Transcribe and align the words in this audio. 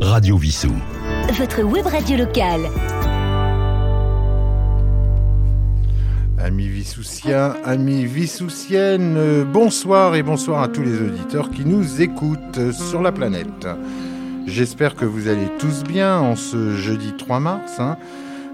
Radio 0.00 0.36
Vissou. 0.36 0.72
Votre 1.38 1.62
web 1.62 1.86
radio 1.86 2.16
locale. 2.16 2.68
Amis 6.38 6.68
Vissoussiens, 6.68 7.54
amis 7.64 8.04
Vissoussiennes, 8.04 9.44
bonsoir 9.52 10.14
et 10.14 10.22
bonsoir 10.22 10.62
à 10.62 10.68
tous 10.68 10.82
les 10.82 11.00
auditeurs 11.00 11.50
qui 11.50 11.64
nous 11.64 12.02
écoutent 12.02 12.72
sur 12.72 13.02
la 13.02 13.12
planète. 13.12 13.66
J'espère 14.46 14.94
que 14.94 15.04
vous 15.04 15.28
allez 15.28 15.48
tous 15.58 15.84
bien 15.84 16.18
en 16.18 16.36
ce 16.36 16.74
jeudi 16.76 17.12
3 17.16 17.40
mars. 17.40 17.78
hein. 17.78 17.96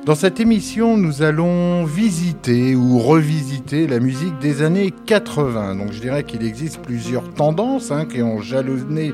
Dans 0.07 0.15
cette 0.15 0.41
émission, 0.41 0.97
nous 0.97 1.23
allons 1.23 1.85
visiter 1.85 2.75
ou 2.75 2.99
revisiter 2.99 3.87
la 3.87 3.99
musique 4.01 4.39
des 4.39 4.63
années 4.63 4.93
80. 5.07 5.77
Donc 5.77 5.93
je 5.93 6.01
dirais 6.01 6.25
qu'il 6.25 6.45
existe 6.45 6.81
plusieurs 6.81 7.29
tendances 7.35 7.91
hein, 7.91 8.07
qui 8.07 8.23
ont 8.23 8.41
jalonné 8.41 9.13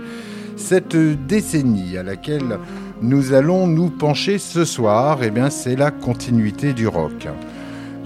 cette 0.57 0.96
décennie 1.27 1.96
à 1.96 2.02
laquelle 2.02 2.59
nous 3.02 3.33
allons 3.33 3.66
nous 3.66 3.91
pencher 3.91 4.38
ce 4.38 4.64
soir. 4.64 5.19
Eh 5.23 5.30
bien, 5.30 5.51
c'est 5.51 5.77
la 5.77 5.91
continuité 5.91 6.73
du 6.73 6.88
rock. 6.88 7.28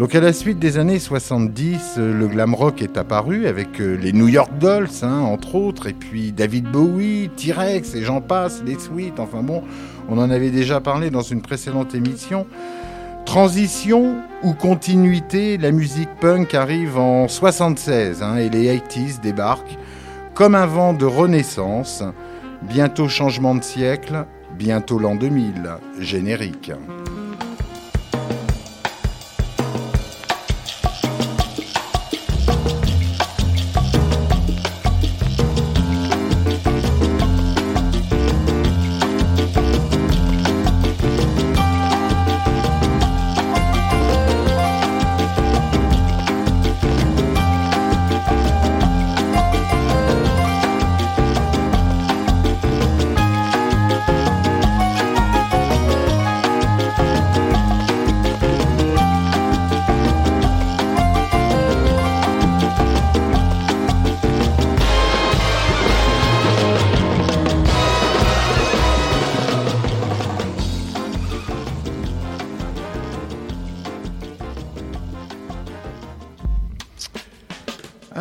Donc 0.00 0.14
à 0.14 0.20
la 0.20 0.32
suite 0.32 0.58
des 0.58 0.78
années 0.78 0.98
70, 0.98 1.96
euh, 1.98 2.18
le 2.18 2.26
glam 2.26 2.54
rock 2.54 2.80
est 2.80 2.96
apparu 2.96 3.46
avec 3.46 3.82
euh, 3.82 3.98
les 4.00 4.14
New 4.14 4.28
York 4.28 4.50
Dolls, 4.58 4.88
hein, 5.02 5.20
entre 5.20 5.56
autres, 5.56 5.88
et 5.88 5.92
puis 5.92 6.32
David 6.32 6.70
Bowie, 6.70 7.28
T-Rex 7.36 7.94
et 7.96 8.02
j'en 8.02 8.22
passe, 8.22 8.62
les 8.64 8.78
Sweet, 8.78 9.20
enfin 9.20 9.42
bon, 9.42 9.62
on 10.08 10.16
en 10.16 10.30
avait 10.30 10.48
déjà 10.48 10.80
parlé 10.80 11.10
dans 11.10 11.20
une 11.20 11.42
précédente 11.42 11.94
émission. 11.94 12.46
Transition 13.26 14.16
ou 14.42 14.54
continuité, 14.54 15.58
la 15.58 15.70
musique 15.70 16.08
punk 16.18 16.54
arrive 16.54 16.96
en 16.96 17.28
76 17.28 18.22
hein, 18.22 18.38
et 18.38 18.48
les 18.48 18.74
80s 18.74 19.20
débarquent 19.20 19.76
comme 20.32 20.54
un 20.54 20.64
vent 20.64 20.94
de 20.94 21.04
renaissance. 21.04 22.02
Bientôt 22.62 23.08
changement 23.08 23.54
de 23.54 23.62
siècle, 23.62 24.26
bientôt 24.56 24.98
l'an 24.98 25.16
2000, 25.16 25.70
générique. 25.98 26.72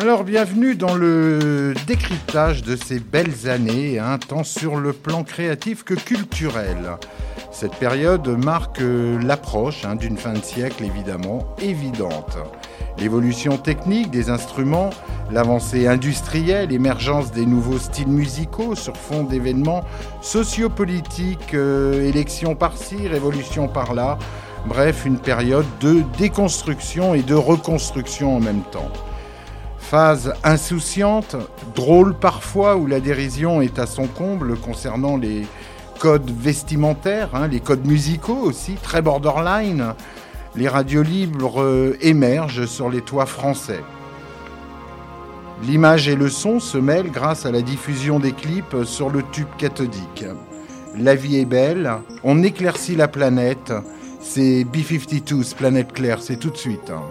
Alors 0.00 0.24
bienvenue 0.24 0.76
dans 0.76 0.94
le 0.94 1.74
décryptage 1.86 2.62
de 2.62 2.74
ces 2.74 2.98
belles 2.98 3.50
années, 3.50 3.98
hein, 3.98 4.16
tant 4.16 4.44
sur 4.44 4.76
le 4.76 4.94
plan 4.94 5.24
créatif 5.24 5.84
que 5.84 5.92
culturel. 5.92 6.92
Cette 7.50 7.74
période 7.74 8.26
marque 8.26 8.80
euh, 8.80 9.20
l'approche 9.20 9.84
hein, 9.84 9.96
d'une 9.96 10.16
fin 10.16 10.32
de 10.32 10.42
siècle 10.42 10.84
évidemment 10.84 11.54
évidente. 11.60 12.38
L'évolution 12.96 13.58
technique 13.58 14.10
des 14.10 14.30
instruments, 14.30 14.88
l'avancée 15.30 15.86
industrielle, 15.86 16.70
l'émergence 16.70 17.30
des 17.30 17.44
nouveaux 17.44 17.78
styles 17.78 18.08
musicaux 18.08 18.74
sur 18.74 18.96
fond 18.96 19.24
d'événements 19.24 19.84
sociopolitiques, 20.22 21.52
euh, 21.52 22.08
élections 22.08 22.54
par-ci, 22.54 23.06
révolution 23.06 23.68
par-là, 23.68 24.18
bref, 24.64 25.04
une 25.04 25.18
période 25.18 25.66
de 25.82 26.02
déconstruction 26.16 27.12
et 27.12 27.20
de 27.20 27.34
reconstruction 27.34 28.34
en 28.34 28.40
même 28.40 28.62
temps. 28.72 28.90
Phase 29.90 30.34
insouciante, 30.44 31.34
drôle 31.74 32.14
parfois, 32.14 32.76
où 32.76 32.86
la 32.86 33.00
dérision 33.00 33.60
est 33.60 33.80
à 33.80 33.86
son 33.86 34.06
comble 34.06 34.56
concernant 34.56 35.16
les 35.16 35.44
codes 35.98 36.30
vestimentaires, 36.30 37.30
hein, 37.34 37.48
les 37.48 37.58
codes 37.58 37.84
musicaux 37.84 38.38
aussi, 38.38 38.74
très 38.74 39.02
borderline. 39.02 39.94
Les 40.54 40.68
radios 40.68 41.02
libres 41.02 41.60
euh, 41.60 41.96
émergent 42.02 42.66
sur 42.66 42.88
les 42.88 43.00
toits 43.00 43.26
français. 43.26 43.80
L'image 45.64 46.06
et 46.06 46.14
le 46.14 46.28
son 46.28 46.60
se 46.60 46.78
mêlent 46.78 47.10
grâce 47.10 47.44
à 47.44 47.50
la 47.50 47.60
diffusion 47.60 48.20
des 48.20 48.30
clips 48.30 48.84
sur 48.84 49.10
le 49.10 49.24
tube 49.32 49.48
cathodique. 49.58 50.24
La 50.96 51.16
vie 51.16 51.38
est 51.38 51.44
belle, 51.44 51.90
on 52.22 52.44
éclaircit 52.44 52.94
la 52.94 53.08
planète, 53.08 53.72
c'est 54.20 54.62
B-52's 54.62 55.54
Planète 55.54 55.92
Claire, 55.92 56.22
c'est 56.22 56.36
tout 56.36 56.50
de 56.50 56.56
suite. 56.56 56.90
hein. 56.90 57.02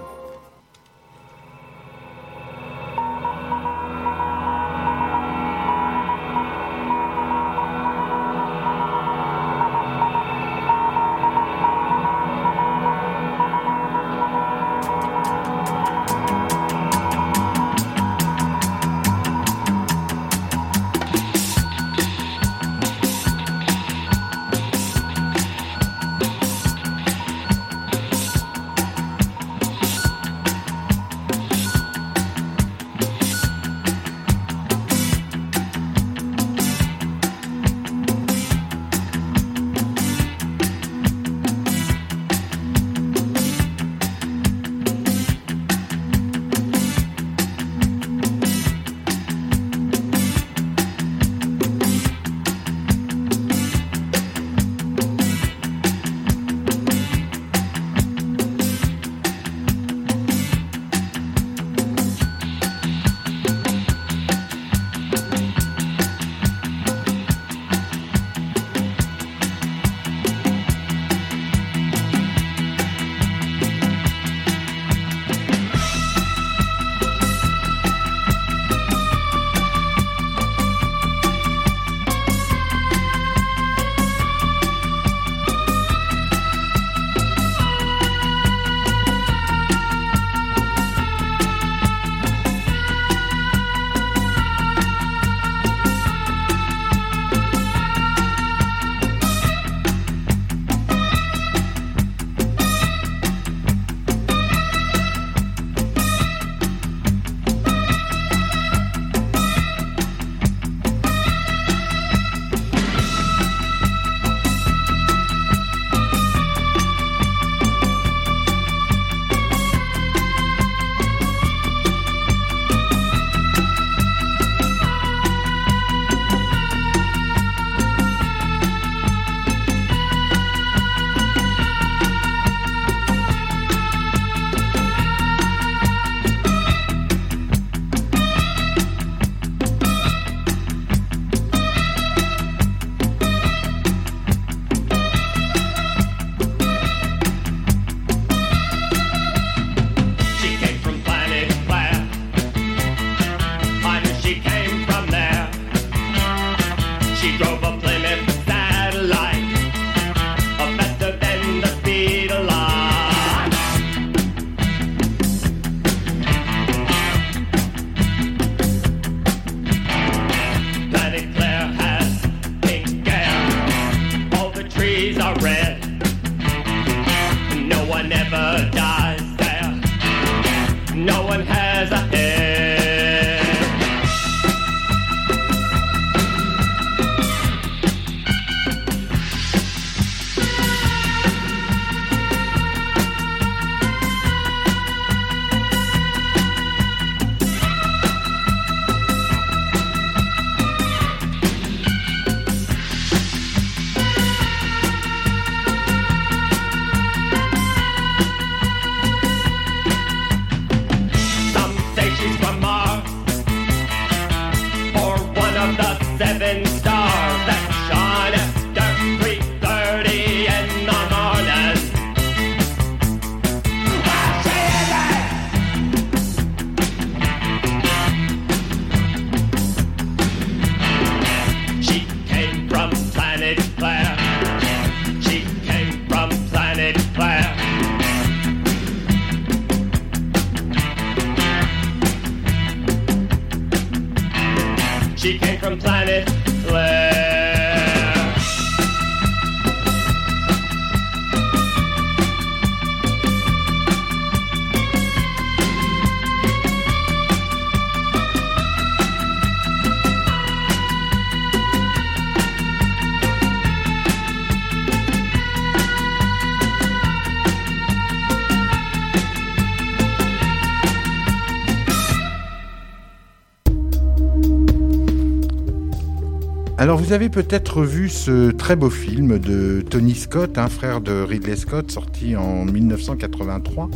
Vous 277.10 277.16
avez 277.16 277.30
peut-être 277.30 277.82
vu 277.82 278.08
ce 278.08 278.52
très 278.52 278.76
beau 278.76 278.92
film 278.92 279.40
de 279.40 279.82
Tony 279.82 280.14
Scott, 280.14 280.60
un 280.60 280.68
frère 280.68 281.02
de 281.02 281.24
Ridley 281.24 281.56
Scott, 281.56 281.90
sorti 281.90 282.36
en 282.36 282.66
1983. 282.66 283.90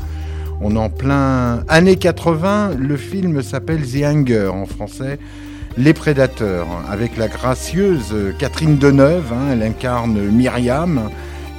On 0.62 0.75
est 0.75 0.80
en 0.80 0.89
plein 0.89 1.63
années 1.68 1.98
80. 1.98 2.71
Le 2.80 2.98
film 2.98 3.44
s'appelle 3.44 3.83
The 3.83 4.04
Hunger 4.04 4.48
en 4.48 4.65
français, 4.65 5.19
Les 5.77 5.94
Prédateurs, 5.94 6.65
avec 6.89 7.15
la 7.15 7.27
gracieuse 7.27 8.15
Catherine 8.39 8.80
Deneuve. 8.80 9.31
Hein, 9.31 9.51
elle 9.51 9.62
incarne 9.62 10.19
Myriam, 10.31 11.12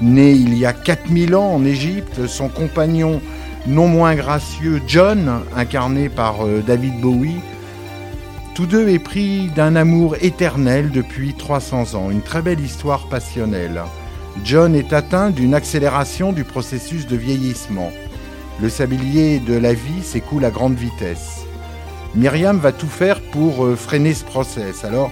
née 0.02 0.32
il 0.32 0.58
y 0.58 0.66
a 0.66 0.72
4000 0.72 1.36
ans 1.36 1.54
en 1.54 1.64
Égypte. 1.64 2.26
Son 2.26 2.48
compagnon 2.48 3.20
non 3.68 3.86
moins 3.86 4.16
gracieux, 4.16 4.82
John, 4.88 5.30
incarné 5.56 6.08
par 6.08 6.44
euh, 6.44 6.64
David 6.66 7.00
Bowie 7.00 7.38
tous 8.54 8.66
deux 8.66 8.88
épris 8.88 9.48
d'un 9.48 9.74
amour 9.74 10.14
éternel 10.20 10.92
depuis 10.92 11.34
300 11.34 11.96
ans, 11.96 12.10
une 12.10 12.22
très 12.22 12.40
belle 12.40 12.60
histoire 12.60 13.08
passionnelle. 13.08 13.82
John 14.44 14.76
est 14.76 14.92
atteint 14.92 15.30
d'une 15.30 15.54
accélération 15.54 16.32
du 16.32 16.44
processus 16.44 17.08
de 17.08 17.16
vieillissement. 17.16 17.90
Le 18.62 18.68
sablier 18.68 19.40
de 19.40 19.54
la 19.54 19.74
vie 19.74 20.04
s'écoule 20.04 20.44
à 20.44 20.50
grande 20.50 20.76
vitesse. 20.76 21.46
Myriam 22.14 22.58
va 22.58 22.70
tout 22.70 22.86
faire 22.86 23.20
pour 23.32 23.64
euh, 23.64 23.74
freiner 23.74 24.14
ce 24.14 24.24
process. 24.24 24.84
Alors, 24.84 25.10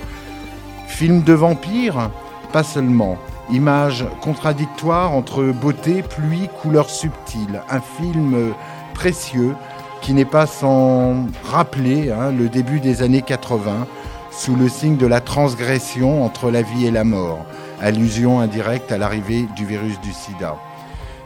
film 0.87 1.23
de 1.23 1.33
vampire? 1.33 2.11
Pas 2.53 2.63
seulement. 2.63 3.19
Image 3.51 4.05
contradictoire 4.21 5.11
entre 5.11 5.43
beauté, 5.47 6.03
pluie, 6.03 6.49
couleurs 6.63 6.91
subtiles. 6.91 7.61
Un 7.69 7.81
film 7.81 8.35
euh, 8.35 8.51
précieux 8.95 9.57
qui 10.03 10.13
n'est 10.13 10.25
pas 10.25 10.47
sans 10.47 11.27
rappeler 11.45 12.11
hein, 12.11 12.33
le 12.33 12.49
début 12.49 12.81
des 12.81 13.03
années 13.03 13.23
80 13.23 13.87
sous 14.33 14.57
le 14.57 14.69
signe 14.69 14.97
de 14.97 15.07
la 15.07 15.21
transgression 15.21 16.25
entre 16.25 16.51
la 16.51 16.63
vie 16.63 16.87
et 16.87 16.91
la 16.91 17.05
mort, 17.05 17.47
allusion 17.81 18.41
indirecte 18.41 18.91
à 18.91 18.99
l'arrivée 18.99 19.47
du 19.57 19.65
virus 19.65 20.01
du 20.01 20.13
sida. 20.13 20.57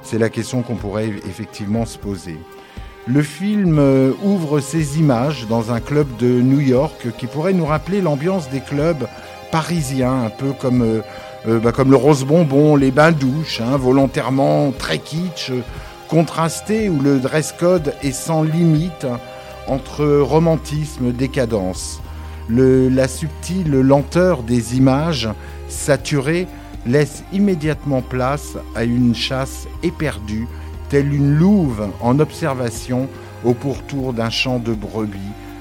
C'est 0.03 0.19
la 0.19 0.29
question 0.29 0.63
qu'on 0.63 0.77
pourrait 0.77 1.11
effectivement 1.27 1.87
se 1.87 1.99
poser. 1.99 2.39
Le 3.07 3.23
film 3.23 3.79
euh, 3.79 4.13
ouvre 4.23 4.61
ses 4.61 4.99
images 4.99 5.47
dans 5.49 5.73
un 5.73 5.81
club 5.81 6.09
de 6.19 6.27
New 6.27 6.61
York 6.61 7.07
qui 7.17 7.27
pourrait 7.27 7.53
nous 7.53 7.65
rappeler 7.65 8.01
l'ambiance 8.01 8.51
des 8.51 8.61
clubs 8.61 9.07
parisiens, 9.53 10.25
un 10.25 10.31
peu 10.31 10.53
comme, 10.53 10.83
euh, 10.83 11.01
euh, 11.49 11.61
bah, 11.61 11.73
comme 11.73 11.91
le 11.91 11.97
Rose 11.97 12.25
Bonbon, 12.25 12.77
les 12.77 12.91
bains 12.91 13.13
douches, 13.13 13.61
hein, 13.61 13.77
volontairement 13.77 14.73
très 14.73 14.99
kitsch, 14.99 15.53
contrasté 16.09 16.89
où 16.89 17.01
le 17.01 17.19
dress 17.19 17.53
code 17.59 17.95
est 18.03 18.13
sans 18.13 18.43
limite 18.43 19.07
entre 19.67 20.07
romantisme, 20.07 21.13
décadence. 21.13 22.01
Le, 22.49 22.89
la 22.89 23.09
subtile 23.09 23.73
lenteur 23.73 24.43
des 24.43 24.77
images 24.77 25.29
saturées 25.69 26.47
laisse 26.87 27.25
immédiatement 27.33 28.03
place 28.03 28.57
à 28.77 28.85
une 28.85 29.15
chasse 29.15 29.67
éperdue, 29.83 30.47
telle 30.89 31.13
une 31.13 31.35
louve 31.35 31.89
en 32.01 32.21
observation 32.21 33.09
au 33.45 33.55
pourtour 33.55 34.13
d'un 34.13 34.31
champ 34.31 34.59
de 34.59 34.73
brebis 34.73 35.19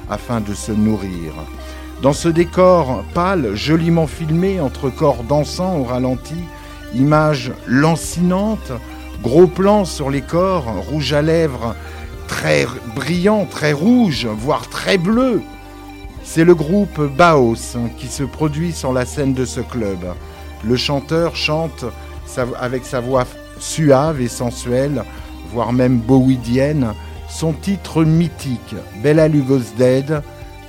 afin 0.10 0.42
de 0.42 0.54
se 0.54 0.72
nourrir. 0.72 1.34
Dans 2.04 2.14
ce 2.14 2.30
décor 2.30 3.04
pâle, 3.14 3.56
joliment 3.56 4.06
filmé 4.06 4.60
entre 4.60 4.90
corps 4.90 5.24
dansants 5.24 5.78
au 5.78 5.84
ralenti, 5.84 6.36
images 6.94 7.52
lancinantes, 7.66 8.72
Gros 9.26 9.48
plan 9.48 9.86
sur 9.86 10.12
les 10.12 10.22
corps, 10.22 10.66
rouge 10.88 11.12
à 11.12 11.24
lèvres, 11.24 11.76
très 12.28 12.68
brillant, 12.96 13.48
très 13.50 13.74
rouge, 13.74 14.28
voire 14.28 14.70
très 14.70 15.00
bleu. 15.00 15.42
C'est 16.24 16.44
le 16.44 16.54
groupe 16.54 17.02
Baos 17.02 17.76
qui 17.98 18.06
se 18.06 18.22
produit 18.22 18.72
sur 18.72 18.94
la 18.94 19.04
scène 19.04 19.34
de 19.34 19.44
ce 19.44 19.62
club. 19.62 19.98
Le 20.64 20.76
chanteur 20.76 21.36
chante 21.36 21.86
avec 22.60 22.86
sa 22.86 23.00
voix 23.00 23.26
suave 23.58 24.22
et 24.22 24.28
sensuelle, 24.28 25.04
voire 25.52 25.74
même 25.74 25.98
bowidienne, 25.98 26.94
son 27.28 27.54
titre 27.54 28.04
mythique, 28.04 28.76
Bella 29.02 29.28
Lugos 29.28 29.74
Dead, 29.76 30.22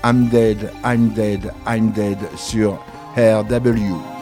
I'm 0.03 0.29
Dead, 0.31 0.73
I'm 0.83 1.11
Dead, 1.11 1.53
I'm 1.67 1.91
Dead 1.91 2.19
sur 2.37 2.79
RW. 3.19 4.16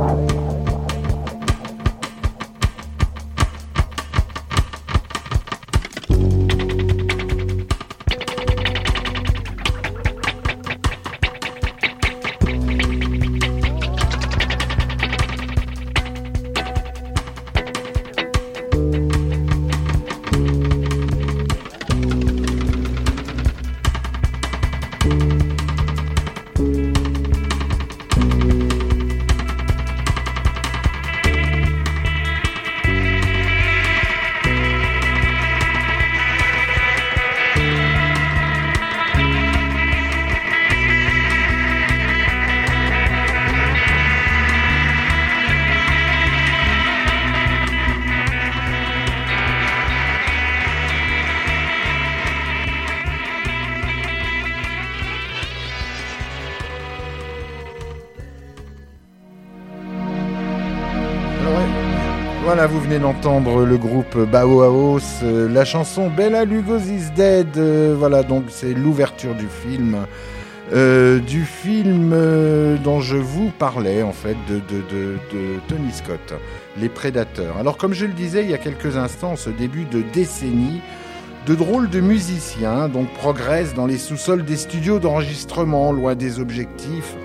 Wow. 0.00 0.49
D'entendre 62.98 63.64
le 63.64 63.78
groupe 63.78 64.18
Bauhaus, 64.18 65.00
euh, 65.22 65.48
la 65.48 65.64
chanson 65.64 66.10
Bella 66.10 66.44
Lugosi's 66.44 67.12
Dead. 67.12 67.56
euh, 67.56 67.94
voilà, 67.96 68.22
donc 68.22 68.44
c'est 68.48 68.74
l'ouverture 68.74 69.34
du 69.34 69.46
film. 69.46 69.96
euh, 70.72 71.18
du 71.18 71.44
film 71.44 72.14
dont 72.84 73.00
je 73.00 73.16
vous 73.16 73.50
parlais, 73.58 74.02
en 74.02 74.12
fait, 74.12 74.36
de, 74.48 74.56
de, 74.56 74.82
de, 75.32 75.58
Tony 75.66 75.92
Scott, 75.92 76.34
Les 76.78 76.88
Prédateurs. 76.88 77.56
Alors, 77.58 77.76
comme 77.76 77.92
je 77.92 78.06
le 78.06 78.12
disais 78.12 78.44
il 78.44 78.50
y 78.50 78.54
a 78.54 78.58
quelques 78.58 78.96
instants, 78.96 79.34
ce 79.34 79.50
début 79.50 79.84
de 79.84 80.02
décennie, 80.12 80.80
de 81.46 81.54
drôles 81.54 81.90
de 81.90 82.00
musiciens 82.00 82.88
donc 82.88 83.12
progressent 83.14 83.74
dans 83.74 83.86
les 83.86 83.98
sous-sols 83.98 84.44
des 84.44 84.56
studios 84.56 85.00
d'enregistrement, 85.00 85.90
loin 85.92 86.14
des 86.14 86.38
objectifs 86.38 87.16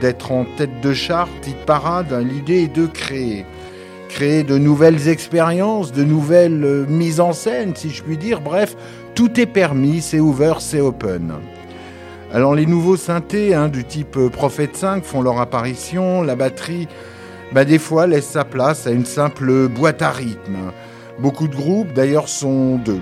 d'être 0.00 0.32
en 0.32 0.44
tête 0.56 0.80
de 0.80 0.92
charte, 0.92 1.46
hit 1.46 1.56
parade. 1.66 2.12
L'idée 2.12 2.64
est 2.64 2.74
de 2.74 2.86
créer 2.86 3.44
créer 4.14 4.44
de 4.44 4.58
nouvelles 4.58 5.08
expériences, 5.08 5.90
de 5.90 6.04
nouvelles 6.04 6.62
euh, 6.64 6.86
mises 6.88 7.18
en 7.18 7.32
scène, 7.32 7.74
si 7.74 7.90
je 7.90 8.00
puis 8.00 8.16
dire. 8.16 8.40
Bref, 8.40 8.76
tout 9.16 9.40
est 9.40 9.46
permis, 9.46 10.00
c'est 10.00 10.20
ouvert, 10.20 10.60
c'est 10.60 10.80
open. 10.80 11.32
Alors 12.32 12.54
les 12.54 12.64
nouveaux 12.64 12.96
synthés 12.96 13.54
hein, 13.54 13.68
du 13.68 13.82
type 13.82 14.16
euh, 14.16 14.28
Prophet 14.28 14.70
5 14.72 15.02
font 15.02 15.20
leur 15.20 15.40
apparition, 15.40 16.22
la 16.22 16.36
batterie, 16.36 16.86
bah, 17.50 17.64
des 17.64 17.80
fois, 17.80 18.06
laisse 18.06 18.28
sa 18.28 18.44
place 18.44 18.86
à 18.86 18.92
une 18.92 19.04
simple 19.04 19.66
boîte 19.66 20.00
à 20.00 20.10
rythme. 20.10 20.58
Beaucoup 21.18 21.48
de 21.48 21.56
groupes, 21.56 21.92
d'ailleurs, 21.92 22.28
sont 22.28 22.76
deux. 22.76 23.00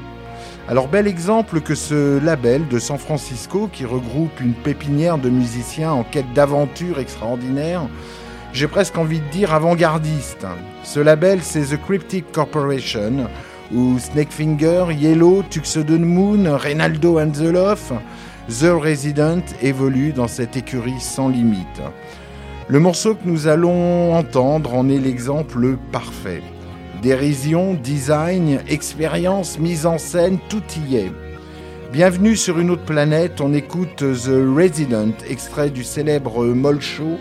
Alors 0.66 0.88
bel 0.88 1.06
exemple 1.06 1.60
que 1.60 1.74
ce 1.74 2.24
label 2.24 2.66
de 2.68 2.78
San 2.78 2.96
Francisco 2.96 3.68
qui 3.70 3.84
regroupe 3.84 4.40
une 4.40 4.54
pépinière 4.54 5.18
de 5.18 5.28
musiciens 5.28 5.92
en 5.92 6.04
quête 6.04 6.32
d'aventure 6.32 7.00
extraordinaire, 7.00 7.82
j'ai 8.52 8.68
presque 8.68 8.98
envie 8.98 9.20
de 9.20 9.28
dire 9.30 9.54
avant-gardiste. 9.54 10.46
Ce 10.84 11.00
label, 11.00 11.40
c'est 11.42 11.74
The 11.74 11.80
Cryptic 11.80 12.30
Corporation, 12.32 13.28
où 13.72 13.98
Snakefinger, 13.98 14.86
Yellow, 14.92 15.42
Tuxedo 15.48 15.98
Moon, 15.98 16.56
Reynaldo 16.56 17.18
and 17.18 17.32
the 17.32 17.50
Love, 17.50 17.92
The 18.48 18.72
Resident 18.78 19.42
évoluent 19.62 20.12
dans 20.12 20.28
cette 20.28 20.56
écurie 20.56 21.00
sans 21.00 21.28
limite. 21.28 21.80
Le 22.68 22.78
morceau 22.78 23.14
que 23.14 23.26
nous 23.26 23.46
allons 23.46 24.14
entendre 24.14 24.74
en 24.74 24.88
est 24.88 24.98
l'exemple 24.98 25.76
parfait. 25.90 26.42
Dérision, 27.02 27.74
design, 27.74 28.60
expérience, 28.68 29.58
mise 29.58 29.86
en 29.86 29.98
scène, 29.98 30.38
tout 30.48 30.62
y 30.88 30.96
est. 30.96 31.12
Bienvenue 31.92 32.36
sur 32.36 32.58
une 32.58 32.70
autre 32.70 32.84
planète, 32.84 33.40
on 33.40 33.52
écoute 33.52 33.96
The 33.96 34.56
Resident, 34.56 35.12
extrait 35.28 35.70
du 35.70 35.84
célèbre 35.84 36.44
Moll 36.44 36.80
Show. 36.80 37.18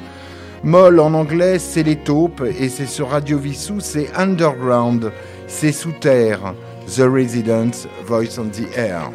Moll 0.64 1.00
en 1.00 1.16
anglais, 1.16 1.58
c'est 1.58 1.82
les 1.82 1.96
taupes, 1.96 2.44
et 2.60 2.70
c'est 2.70 2.86
sur 2.86 3.10
Radio 3.10 3.40
Vissou, 3.40 3.80
c'est 3.80 4.14
Underground, 4.16 5.12
c'est 5.48 5.72
sous 5.72 5.92
terre. 5.94 6.54
The 6.86 7.02
Residents, 7.02 7.88
Voice 8.06 8.38
on 8.38 8.50
the 8.50 8.68
Air. 8.76 9.10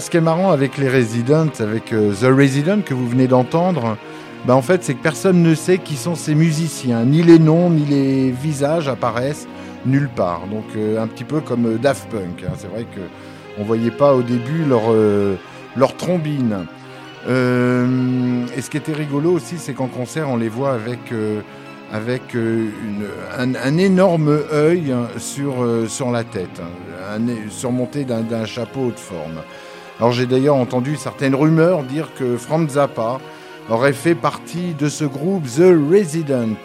Ce 0.00 0.10
qui 0.10 0.16
est 0.16 0.20
marrant 0.20 0.52
avec 0.52 0.78
les 0.78 0.88
Residents, 0.88 1.50
avec 1.60 1.92
euh, 1.92 2.12
The 2.12 2.26
Resident 2.26 2.82
que 2.82 2.94
vous 2.94 3.08
venez 3.08 3.26
d'entendre, 3.26 3.96
bah 4.46 4.54
en 4.54 4.62
fait, 4.62 4.84
c'est 4.84 4.94
que 4.94 5.02
personne 5.02 5.42
ne 5.42 5.54
sait 5.54 5.78
qui 5.78 5.96
sont 5.96 6.14
ces 6.14 6.34
musiciens. 6.34 7.04
Ni 7.04 7.22
les 7.22 7.38
noms, 7.38 7.70
ni 7.70 7.84
les 7.84 8.30
visages 8.30 8.88
apparaissent 8.88 9.48
nulle 9.86 10.08
part. 10.08 10.46
Donc 10.50 10.64
euh, 10.76 11.02
un 11.02 11.06
petit 11.06 11.24
peu 11.24 11.40
comme 11.40 11.66
euh, 11.66 11.78
Daft 11.78 12.08
Punk. 12.10 12.44
Hein. 12.44 12.52
C'est 12.56 12.68
vrai 12.68 12.84
que 12.84 13.00
on 13.58 13.64
voyait 13.64 13.90
pas 13.90 14.14
au 14.14 14.22
début 14.22 14.64
leur, 14.64 14.84
euh, 14.90 15.36
leur 15.76 15.96
trombine. 15.96 16.66
et 17.26 18.60
ce 18.62 18.70
qui 18.70 18.76
était 18.76 18.92
rigolo 18.92 19.32
aussi, 19.32 19.58
c'est 19.58 19.74
qu'en 19.74 19.88
concert, 19.88 20.28
on 20.30 20.36
les 20.36 20.48
voit 20.48 20.72
avec, 20.72 21.12
avec 21.92 22.36
un, 23.36 23.76
énorme 23.76 24.38
œil 24.52 24.94
sur, 25.18 25.66
sur 25.88 26.10
la 26.12 26.22
tête, 26.22 26.62
hein. 26.62 27.20
surmonté 27.50 28.04
d'un 28.04 28.46
chapeau 28.46 28.92
de 28.92 28.98
forme. 28.98 29.42
Alors 29.98 30.12
j'ai 30.12 30.26
d'ailleurs 30.26 30.56
entendu 30.56 30.96
certaines 30.96 31.34
rumeurs 31.34 31.82
dire 31.82 32.14
que 32.14 32.36
Franz 32.36 32.74
Zappa 32.74 33.18
aurait 33.68 33.92
fait 33.92 34.14
partie 34.14 34.74
de 34.74 34.88
ce 34.88 35.04
groupe 35.04 35.44
The 35.44 35.74
Resident. 35.90 36.56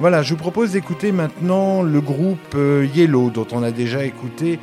Voilà, 0.00 0.22
je 0.22 0.30
vous 0.30 0.40
propose 0.40 0.72
d'écouter 0.72 1.12
maintenant 1.12 1.82
le 1.82 2.00
groupe 2.00 2.54
euh, 2.56 2.86
Yellow, 2.94 3.30
dont 3.30 3.46
on 3.52 3.62
a 3.62 3.70
déjà 3.70 4.04
écouté 4.04 4.58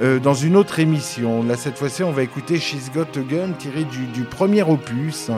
euh, 0.00 0.20
dans 0.20 0.34
une 0.34 0.54
autre 0.56 0.78
émission. 0.78 1.42
Là, 1.42 1.56
cette 1.56 1.76
fois-ci, 1.76 2.04
on 2.04 2.12
va 2.12 2.22
écouter 2.22 2.58
She's 2.58 2.90
Got 2.92 3.18
a 3.18 3.20
Gun, 3.20 3.52
tiré 3.58 3.84
du, 3.84 4.22
premier 4.22 4.62
opus, 4.62 5.32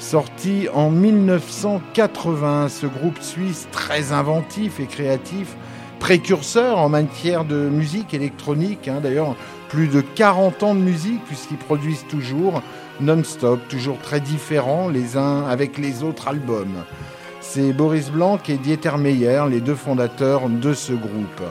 sorti 0.00 0.66
en 0.74 0.90
1980. 0.90 2.68
Ce 2.68 2.86
groupe 2.86 3.20
suisse 3.20 3.68
très 3.70 4.12
inventif 4.12 4.80
et 4.80 4.86
créatif, 4.86 5.56
précurseur 6.00 6.78
en 6.78 6.88
matière 6.88 7.44
de 7.44 7.68
musique 7.68 8.14
électronique. 8.14 8.88
Hein. 8.88 8.98
D'ailleurs, 9.00 9.36
plus 9.68 9.88
de 9.88 10.00
40 10.00 10.62
ans 10.62 10.74
de 10.74 10.80
musique, 10.80 11.24
puisqu'ils 11.24 11.56
produisent 11.56 12.06
toujours 12.08 12.62
non-stop, 13.00 13.60
toujours 13.68 13.98
très 13.98 14.20
différents 14.20 14.88
les 14.88 15.16
uns 15.16 15.44
avec 15.46 15.78
les 15.78 16.02
autres 16.02 16.28
albums. 16.28 16.84
C'est 17.40 17.72
Boris 17.72 18.10
Blanc 18.10 18.38
et 18.48 18.56
Dieter 18.56 18.96
Meyer, 18.98 19.42
les 19.50 19.60
deux 19.60 19.74
fondateurs 19.74 20.48
de 20.48 20.74
ce 20.74 20.92
groupe. 20.92 21.42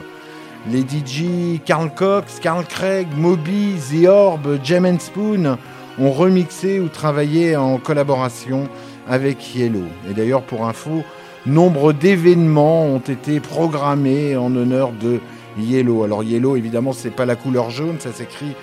Les 0.70 0.80
DJ 0.80 1.60
Carl 1.64 1.90
Cox, 1.94 2.40
Carl 2.40 2.64
Craig, 2.66 3.06
Moby, 3.16 3.74
The 3.90 4.06
Orb, 4.06 4.58
Jam 4.64 4.98
Spoon 4.98 5.56
ont 5.98 6.10
remixé 6.10 6.80
ou 6.80 6.88
travaillé 6.88 7.56
en 7.56 7.78
collaboration 7.78 8.68
avec 9.08 9.54
Yellow. 9.54 9.86
Et 10.10 10.14
d'ailleurs, 10.14 10.42
pour 10.42 10.66
info, 10.66 11.04
nombre 11.46 11.92
d'événements 11.92 12.84
ont 12.84 12.98
été 12.98 13.40
programmés 13.40 14.36
en 14.36 14.54
honneur 14.54 14.90
de 14.92 15.20
Yellow. 15.58 16.04
Alors 16.04 16.22
Yellow, 16.22 16.56
évidemment, 16.56 16.92
c'est 16.92 17.10
pas 17.10 17.26
la 17.26 17.36
couleur 17.36 17.70
jaune, 17.70 17.96
ça 17.98 18.12
s'écrit 18.12 18.54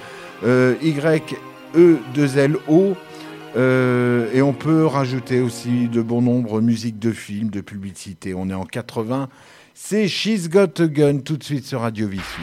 euh, 0.44 0.76
Y-E-2-L-O. 0.82 1.36
Euh, 3.56 4.32
et 4.34 4.42
on 4.42 4.54
peut 4.54 4.86
rajouter 4.86 5.40
aussi 5.40 5.88
de 5.88 6.02
bon 6.02 6.24
nombre 6.24 6.60
de 6.60 6.66
musiques 6.66 6.98
de 7.00 7.12
films, 7.12 7.50
de 7.50 7.62
publicités. 7.62 8.34
On 8.34 8.50
est 8.50 8.54
en 8.54 8.66
80. 8.66 9.30
C'est 9.76 10.08
She's 10.08 10.50
Got 10.50 10.82
a 10.82 10.88
Gun 10.88 11.20
tout 11.20 11.38
de 11.38 11.44
suite 11.44 11.66
sur 11.66 11.82
Radio 11.82 12.08
Visu. 12.08 12.42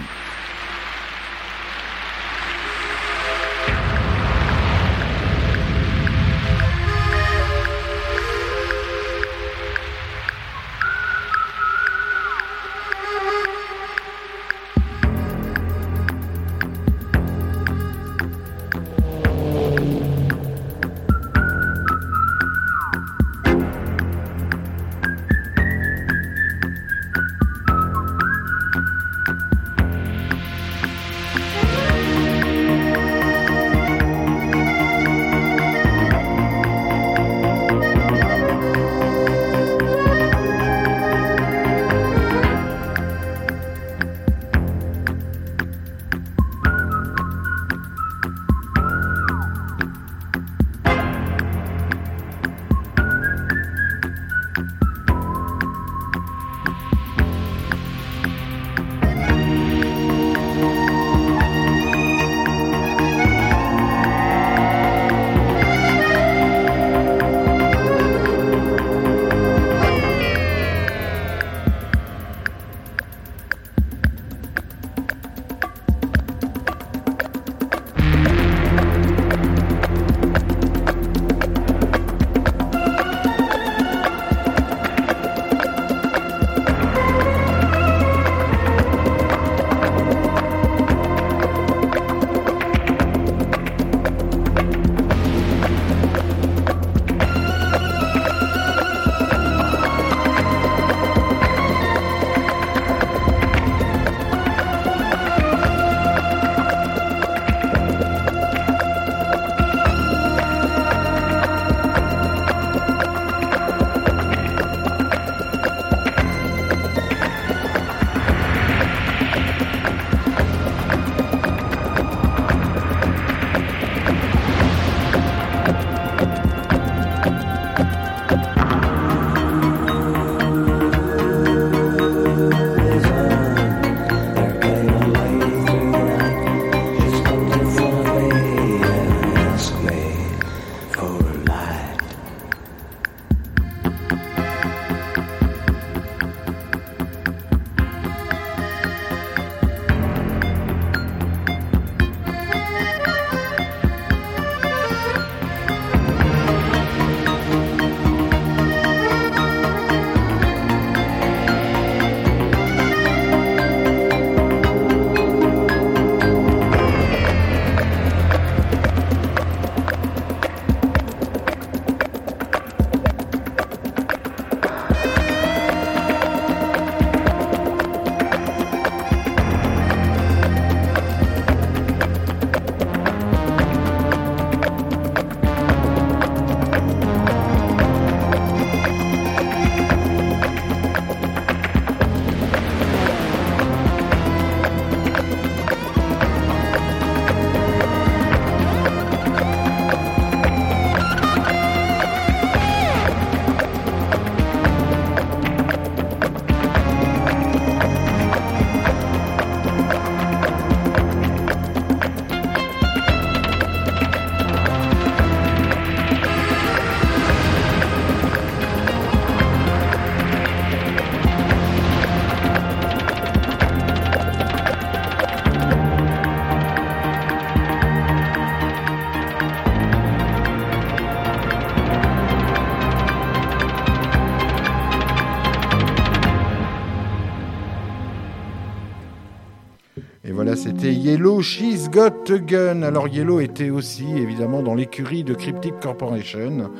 Yellow, 241.20 241.42
She's 241.42 241.90
Got 241.90 242.32
a 242.32 242.38
Gun. 242.38 242.80
Alors 242.80 243.06
Yellow 243.06 243.40
était 243.40 243.68
aussi 243.68 244.06
évidemment 244.16 244.62
dans 244.62 244.74
l'écurie 244.74 245.22
de 245.22 245.34
Cryptic 245.34 245.78
Corporation. 245.78 246.70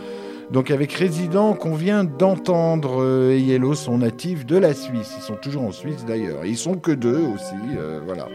Donc 0.51 0.71
avec 0.71 0.95
Résident 0.95 1.53
qu'on 1.53 1.75
vient 1.75 2.05
d'entendre, 2.05 3.03
euh, 3.03 3.33
et 3.33 3.39
Yellow 3.39 3.75
sont 3.75 3.99
natifs 3.99 4.47
de 4.47 4.57
la 4.57 4.73
Suisse. 4.73 5.13
Ils 5.19 5.23
sont 5.23 5.37
toujours 5.37 5.65
en 5.65 5.73
Suisse 5.73 6.07
d'ailleurs. 6.07 6.47
Ils 6.47 6.57
sont 6.57 6.77
que 6.77 6.91
deux 6.91 7.23
aussi, 7.35 7.55
euh, 7.77 8.01
voilà. 8.07 8.29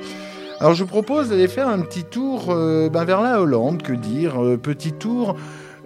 Alors 0.59 0.75
je 0.75 0.83
vous 0.83 0.89
propose 0.89 1.29
d'aller 1.29 1.47
faire 1.47 1.69
un 1.69 1.79
petit 1.79 2.03
tour 2.03 2.51
euh, 2.51 2.87
ben, 2.87 3.03
vers 3.03 3.23
la 3.23 3.41
Hollande, 3.41 3.81
que 3.81 3.93
dire, 3.93 4.35
petit 4.61 4.91
tour 4.91 5.35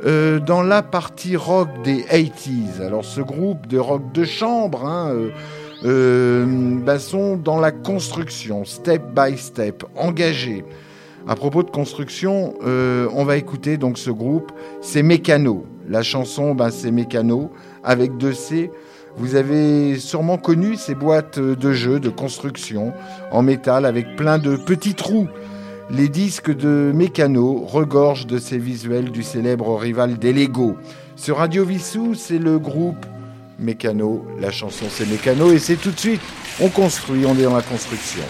dans 0.04 0.64
la 0.64 0.82
partie 0.82 1.38
rock 1.38 1.70
des 1.86 2.02
80s. 2.02 2.82
Alors 2.86 3.06
ce 3.06 3.22
groupe 3.22 3.68
de 3.68 3.78
rock 3.78 4.12
de 4.14 4.26
chambre, 4.26 4.86
hein, 4.86 5.14
ben, 5.84 7.00
sont 7.00 7.38
dans 7.38 7.60
la 7.60 7.72
construction, 7.72 8.66
step 8.66 9.02
by 9.16 9.38
step, 9.38 9.84
engagés. 9.96 10.64
À 11.28 11.36
propos 11.36 11.64
de 11.64 11.70
construction, 11.70 12.54
on 12.64 13.24
va 13.26 13.38
écouter 13.38 13.78
donc 13.78 13.98
ce 13.98 14.10
groupe, 14.12 14.52
c'est 14.82 15.04
Mécano. 15.04 15.66
La 15.88 16.04
chanson, 16.04 16.54
ben, 16.56 16.70
c'est 16.70 16.92
Mécano, 16.92 17.52
avec 17.84 18.18
deux 18.18 18.34
C. 18.34 18.72
Vous 19.18 19.36
avez 19.36 19.98
sûrement 19.98 20.38
connu 20.38 20.76
ces 20.76 20.96
boîtes 20.96 21.40
de 21.40 21.72
jeux 21.74 22.00
de 22.00 22.10
construction 22.10 22.94
en 23.32 23.42
métal 23.42 23.86
avec 23.86 24.16
plein 24.16 24.38
de 24.38 24.56
petits 24.56 24.96
trous. 24.96 25.28
Les 25.92 26.08
disques 26.08 26.56
de 26.56 26.92
Mécano 26.94 27.66
regorgent 27.66 28.28
de 28.28 28.38
ces 28.38 28.60
visuels 28.60 29.12
du 29.12 29.24
célèbre 29.24 29.76
rival 29.76 30.20
des 30.20 30.32
Lego. 30.32 30.76
Ce 31.16 31.32
Radio 31.32 31.66
Vissou, 31.66 32.14
c'est 32.14 32.38
le 32.38 32.60
groupe 32.60 33.06
Mécano. 33.60 34.26
La 34.40 34.52
chanson, 34.52 34.86
c'est 34.90 35.08
Mécano 35.08 35.52
et 35.52 35.60
c'est 35.60 35.76
tout 35.76 35.92
de 35.92 36.00
suite, 36.00 36.22
on 36.60 36.70
construit, 36.70 37.26
on 37.26 37.38
est 37.38 37.44
dans 37.44 37.56
la 37.56 37.62
construction. 37.62 38.24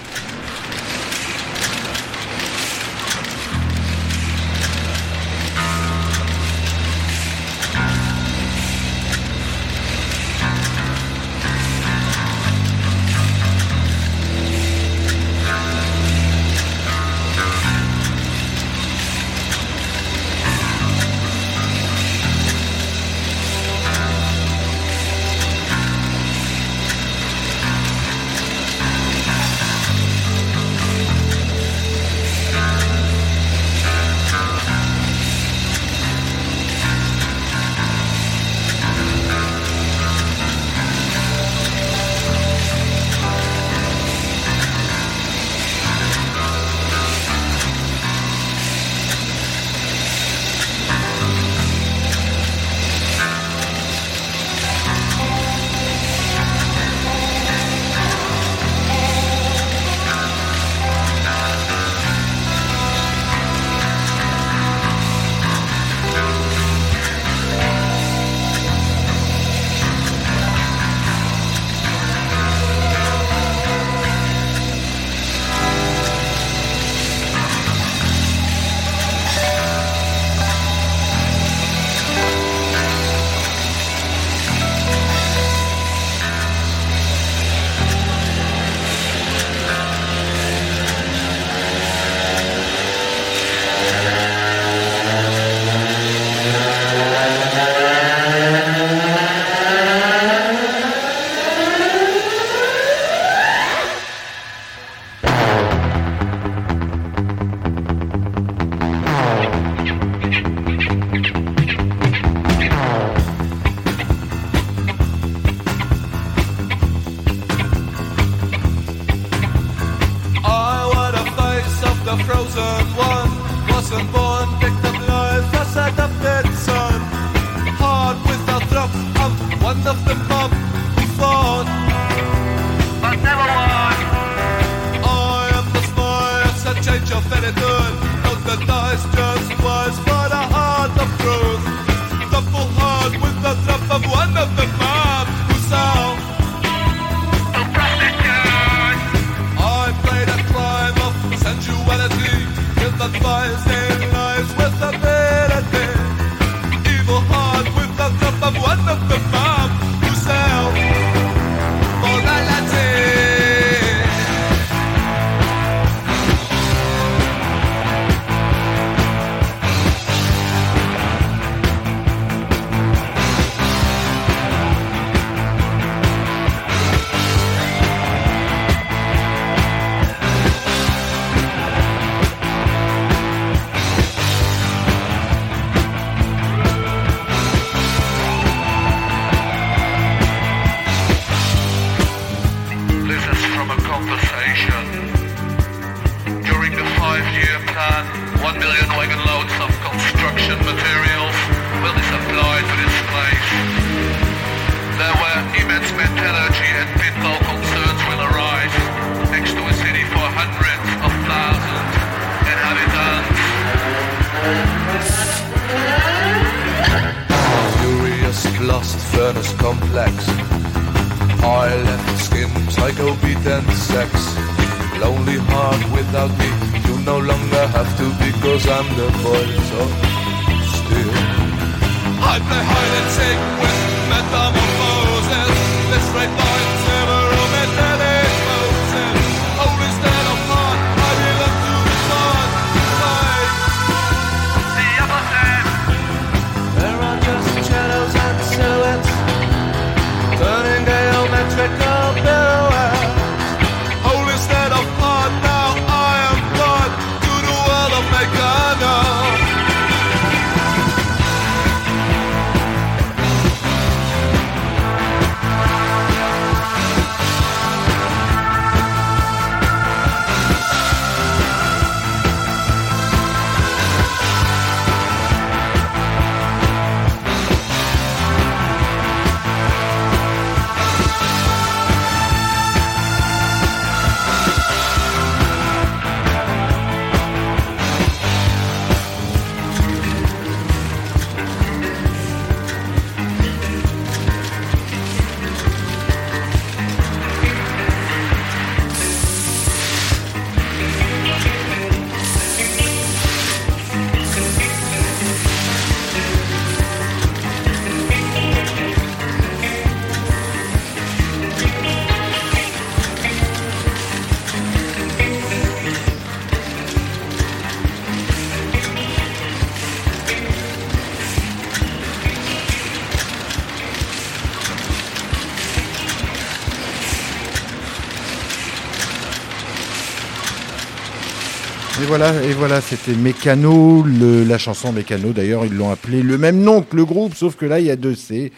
Voilà, 332.10 332.34
et 332.44 332.54
voilà, 332.54 332.82
c'était 332.82 333.14
Mécano, 333.14 334.04
la 334.04 334.58
chanson 334.58 334.92
Mécano. 334.92 335.30
D'ailleurs, 335.30 335.64
ils 335.64 335.78
l'ont 335.78 335.92
appelé 335.92 336.24
le 336.24 336.40
même 336.40 336.60
nom 336.60 336.82
que 336.82 336.96
le 336.96 337.06
groupe, 337.06 337.36
sauf 337.36 337.56
que 337.56 337.68
là, 337.68 337.80
il 337.80 337.86
y 337.86 337.92
a 337.92 337.96
deux 337.96 338.16
C. 338.16 338.52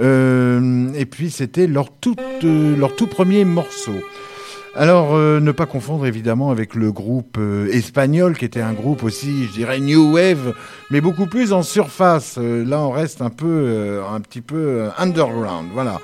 Euh, 0.00 0.88
et 0.96 1.06
puis, 1.06 1.30
c'était 1.30 1.68
leur 1.68 1.92
tout, 1.92 2.16
euh, 2.42 2.76
leur 2.76 2.96
tout 2.96 3.06
premier 3.06 3.44
morceau. 3.44 3.94
Alors, 4.74 5.14
euh, 5.14 5.38
ne 5.38 5.52
pas 5.52 5.66
confondre 5.66 6.06
évidemment 6.06 6.50
avec 6.50 6.74
le 6.74 6.90
groupe 6.90 7.38
espagnol, 7.70 8.36
qui 8.36 8.44
était 8.44 8.62
un 8.62 8.72
groupe 8.72 9.04
aussi, 9.04 9.46
je 9.46 9.52
dirais, 9.52 9.78
new 9.78 10.14
wave, 10.14 10.52
mais 10.90 11.00
beaucoup 11.00 11.26
plus 11.26 11.52
en 11.52 11.62
surface. 11.62 12.36
Là, 12.36 12.80
on 12.80 12.90
reste 12.90 13.22
un 13.22 13.30
peu, 13.30 14.00
un 14.12 14.20
petit 14.20 14.40
peu 14.40 14.88
underground. 14.98 15.68
Voilà. 15.72 16.00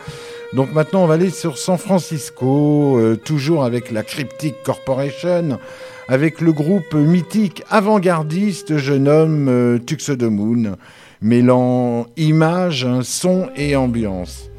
Donc 0.52 0.72
maintenant, 0.72 1.02
on 1.02 1.07
va 1.09 1.14
aller 1.14 1.30
sur 1.30 1.59
San 1.59 1.76
Francisco, 1.76 3.00
toujours 3.24 3.64
avec 3.64 3.90
la 3.90 4.04
Cryptic 4.04 4.54
Corporation, 4.62 5.59
avec 6.08 6.40
le 6.40 6.52
groupe 6.52 6.94
mythique 6.94 7.62
avant-gardiste, 7.70 8.76
je 8.76 8.92
nomme 8.92 9.48
euh, 9.48 9.78
Tux 9.78 9.96
the 9.96 10.22
Moon, 10.22 10.76
mêlant 11.20 12.06
images, 12.16 12.84
hein, 12.84 13.00
son 13.02 13.48
et 13.56 13.76
ambiance. 13.76 14.50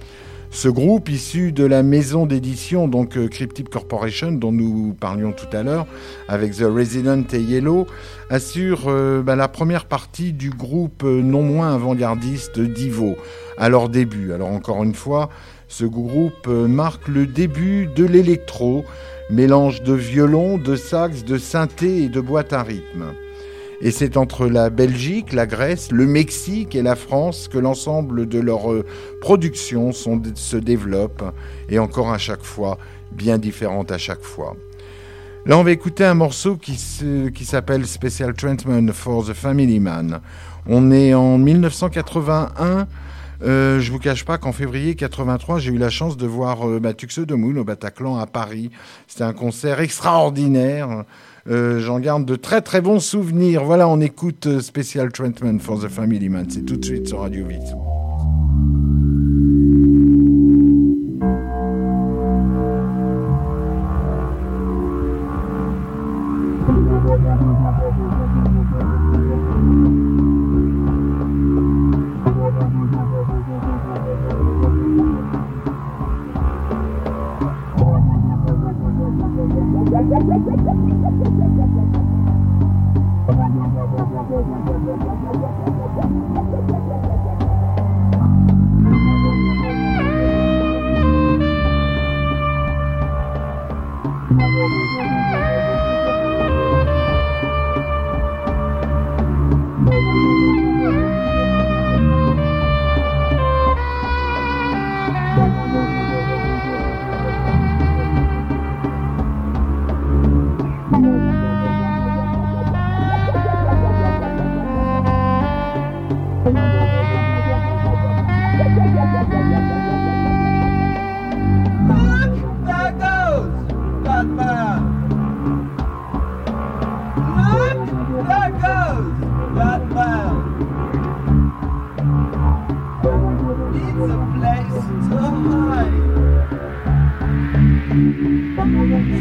Ce 0.56 0.70
groupe, 0.70 1.10
issu 1.10 1.52
de 1.52 1.66
la 1.66 1.84
maison 1.84 2.26
d'édition, 2.26 2.88
donc 2.88 3.18
euh, 3.18 3.28
Cryptic 3.28 3.70
Corporation, 3.70 4.32
dont 4.32 4.54
nous 4.54 4.96
parlions 4.98 5.34
tout 5.34 5.50
à 5.52 5.64
l'heure, 5.64 5.86
avec 6.30 6.56
The 6.56 6.64
Resident 6.64 7.24
et 7.34 7.42
Yellow, 7.42 7.88
assure 8.30 8.84
euh, 8.88 9.22
bah, 9.22 9.36
la 9.36 9.50
première 9.50 9.84
partie 9.84 10.32
du 10.32 10.52
groupe 10.52 11.04
euh, 11.04 11.22
non 11.22 11.44
moins 11.44 11.76
avant-gardiste 11.76 12.62
Divo, 12.62 13.18
à 13.58 13.68
leur 13.68 13.90
début. 13.90 14.32
Alors 14.32 14.48
encore 14.48 14.82
une 14.86 14.96
fois, 14.96 15.30
ce 15.68 15.84
groupe 15.84 16.48
marque 16.48 17.10
le 17.10 17.28
début 17.28 17.90
de 17.94 18.06
l'électro, 18.06 18.86
mélange 19.30 19.82
de 19.82 19.94
violon, 19.94 20.58
de 20.58 20.76
sax, 20.76 21.24
de 21.24 21.38
synthé 21.38 22.04
et 22.04 22.10
de 22.10 22.20
boîte 22.20 22.54
à 22.54 22.64
rythme. 22.64 23.14
Et 23.82 23.92
c'est 23.92 24.18
entre 24.18 24.48
la 24.48 24.70
Belgique, 24.70 25.34
la 25.34 25.46
Grèce, 25.46 25.92
le 25.92 26.06
Mexique 26.06 26.76
et 26.76 26.82
la 26.82 26.96
France 26.96 27.48
que 27.48 27.58
l'ensemble 27.58 28.28
de 28.28 28.40
leurs 28.40 28.72
euh, 28.72 28.86
productions 29.20 29.92
se 29.92 30.58
développe, 30.58 31.24
et 31.70 31.80
encore 31.80 32.12
à 32.12 32.18
chaque 32.18 32.44
fois, 32.44 32.78
bien 33.12 33.38
différentes 33.38 33.92
à 33.92 33.98
chaque 33.98 34.24
fois. 34.24 34.56
Là, 35.46 35.58
on 35.58 35.64
va 35.64 35.72
écouter 35.72 36.04
un 36.04 36.16
morceau 36.16 36.56
qui, 36.56 36.80
qui 37.36 37.46
s'appelle 37.46 37.86
Special 37.86 38.34
Treatment 38.34 38.92
for 38.94 39.26
the 39.26 39.34
Family 39.34 39.80
Man. 39.80 40.22
On 40.68 40.92
est 40.92 41.14
en 41.14 41.38
1981. 41.38 42.88
Euh, 43.42 43.80
je 43.80 43.92
vous 43.92 44.00
cache 44.00 44.26
pas 44.26 44.38
qu'en 44.38 44.52
février 44.52 44.96
83, 44.96 45.60
j'ai 45.60 45.72
eu 45.72 45.78
la 45.78 45.90
chance 45.90 46.18
de 46.18 46.28
voir 46.28 46.70
euh, 46.70 46.80
bah, 46.80 46.92
au 46.92 47.64
Bataclan 47.64 48.18
à 48.18 48.26
Paris. 48.26 48.72
C'était 49.08 49.24
un 49.24 49.34
concert 49.34 49.80
extraordinaire. 49.80 51.04
Euh, 51.48 51.80
J'en 51.80 52.00
garde 52.00 52.26
de 52.26 52.36
très 52.36 52.62
très 52.62 52.82
bons 52.82 53.00
souvenirs. 53.00 53.64
Voilà, 53.64 53.88
on 53.88 54.02
écoute 54.02 54.48
euh, 54.48 54.62
Special 54.62 55.12
Treatment 55.12 55.60
for 55.60 55.80
the 55.80 55.88
Family 55.88 56.30
Man. 56.30 56.48
C'est 56.50 56.66
tout 56.66 56.78
de 56.78 56.86
suite 56.86 57.08
sur 57.08 57.20
Radio 57.20 57.46
Vito. 57.46 57.78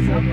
Special 0.05 0.29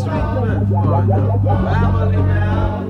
treatment 0.00 0.68
for 0.68 1.02
the 1.06 1.36
family 1.44 2.16
man. 2.16 2.89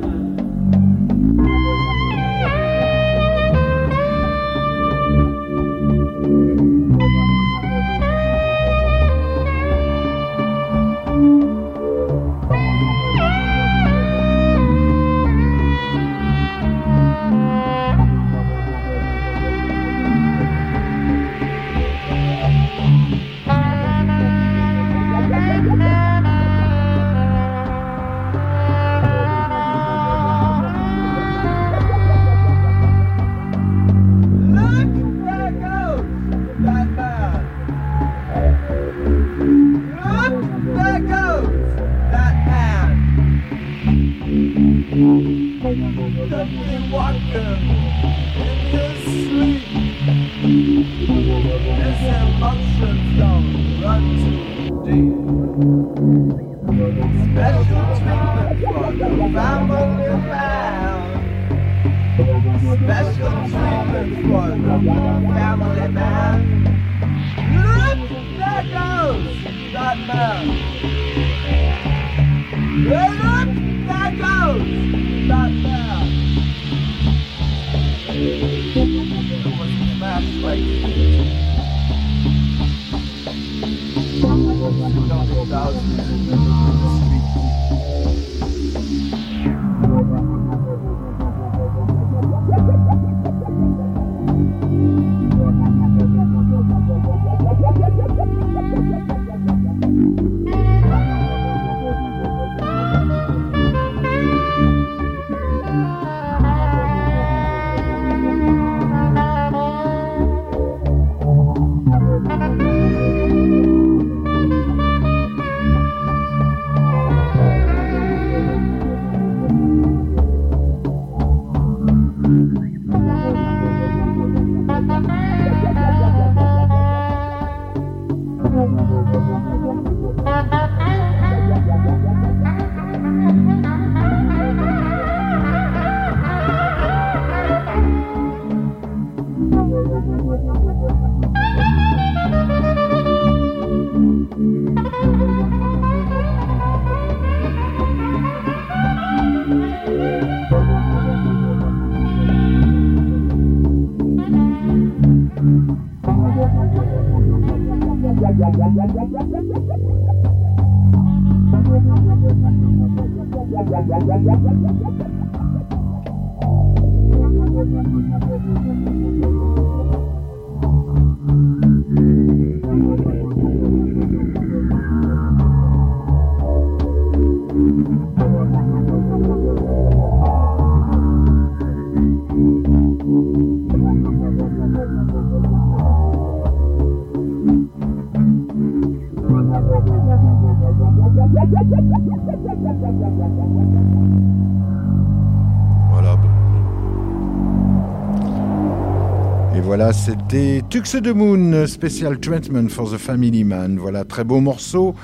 C'était 199.93 200.63
Tux 200.69 201.01
de 201.01 201.13
Moon, 201.13 201.67
Special 201.67 202.19
Treatment 202.19 202.69
for 202.69 202.91
the 202.91 202.99
Family 202.99 203.45
Man. 203.45 203.79
Voilà, 203.79 204.05
très 204.05 204.25
beau 204.25 204.41
morceau. 204.41 204.95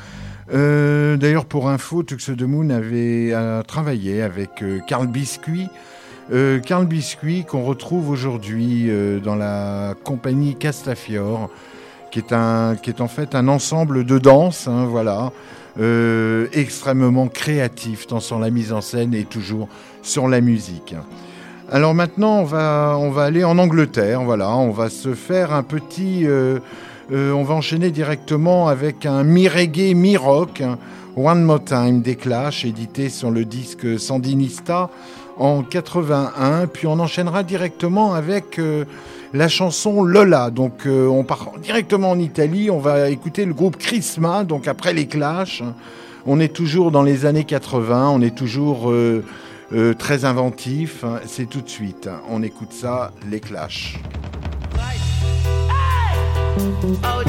Euh, 0.52 1.16
D'ailleurs, 1.16 1.46
pour 1.46 1.68
info, 1.68 2.02
Tux 2.02 2.30
Moon 2.46 2.70
avait 2.70 3.32
travaillé 3.66 4.22
avec 4.22 4.62
euh, 4.62 4.78
Carl 4.86 5.06
Biscuit. 5.06 5.68
Euh, 6.32 6.60
Carl 6.60 6.86
Biscuit 6.86 7.44
qu'on 7.44 7.64
retrouve 7.64 8.10
aujourd'hui 8.10 8.90
dans 9.24 9.34
la 9.34 9.94
compagnie 10.04 10.54
Castafiore, 10.54 11.50
qui 12.10 12.18
est, 12.18 12.32
un, 12.32 12.76
qui 12.76 12.90
est 12.90 13.00
en 13.00 13.08
fait 13.08 13.34
un 13.34 13.48
ensemble 13.48 14.04
de 14.04 14.18
danse, 14.18 14.68
hein, 14.68 14.86
voilà, 14.86 15.32
extrêmement 16.52 17.28
créatif, 17.28 18.06
tant 18.06 18.20
sur 18.20 18.38
la 18.38 18.50
mise 18.50 18.72
en 18.72 18.80
scène 18.80 19.14
et 19.14 19.24
toujours 19.24 19.68
sur 20.02 20.28
la 20.28 20.40
musique. 20.40 20.94
Alors 21.72 21.94
maintenant, 21.94 22.38
on 22.38 22.44
va, 22.44 22.96
on 22.96 23.10
va 23.10 23.24
aller 23.24 23.42
en 23.42 23.58
Angleterre, 23.58 24.22
voilà, 24.22 24.56
on 24.56 24.70
va 24.70 24.88
se 24.88 25.14
faire 25.14 25.52
un 25.52 25.64
petit... 25.64 26.24
euh, 26.24 26.60
euh, 27.10 27.32
on 27.32 27.42
va 27.42 27.54
enchaîner 27.54 27.90
directement 27.90 28.68
avec 28.68 29.04
un 29.04 29.24
mi-reggae, 29.24 29.94
mi-rock, 29.94 30.60
hein, 30.60 30.78
One 31.16 31.42
More 31.42 31.64
Time 31.64 32.02
des 32.02 32.14
Clash, 32.14 32.64
édité 32.64 33.08
sur 33.08 33.32
le 33.32 33.44
disque 33.44 33.98
Sandinista 33.98 34.90
en 35.38 35.64
81, 35.64 36.68
puis 36.68 36.86
on 36.86 37.00
enchaînera 37.00 37.42
directement 37.42 38.14
avec 38.14 38.60
euh, 38.60 38.84
la 39.34 39.48
chanson 39.48 40.04
Lola. 40.04 40.50
Donc 40.50 40.86
on 40.86 41.24
part 41.24 41.50
directement 41.60 42.10
en 42.10 42.18
Italie, 42.20 42.70
on 42.70 42.78
va 42.78 43.10
écouter 43.10 43.44
le 43.44 43.54
groupe 43.54 43.76
Chrisma, 43.76 44.44
donc 44.44 44.68
après 44.68 44.94
les 44.94 45.06
Clash. 45.06 45.64
On 46.26 46.38
est 46.38 46.54
toujours 46.54 46.92
dans 46.92 47.02
les 47.02 47.26
années 47.26 47.44
80, 47.44 48.10
on 48.10 48.20
est 48.20 48.34
toujours 48.36 48.92
euh, 49.72 49.94
très 49.94 50.24
inventif. 50.24 51.04
C'est 51.26 51.48
tout 51.48 51.60
de 51.60 51.68
suite, 51.68 52.08
on 52.28 52.42
écoute 52.42 52.72
ça, 52.72 53.12
les 53.30 53.40
Clash. 53.40 53.98
Oh, 56.58 57.22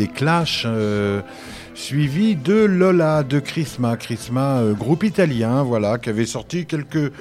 des 0.00 0.08
Clash, 0.08 0.64
euh, 0.66 1.20
suivi 1.74 2.34
de 2.34 2.54
Lola 2.64 3.22
de 3.22 3.38
Chrisma, 3.38 3.98
Chrisma, 3.98 4.60
euh, 4.60 4.72
groupe 4.72 5.04
italien, 5.04 5.62
voilà, 5.62 5.98
qui 5.98 6.08
avait 6.08 6.24
sorti 6.24 6.64
quelques 6.64 7.12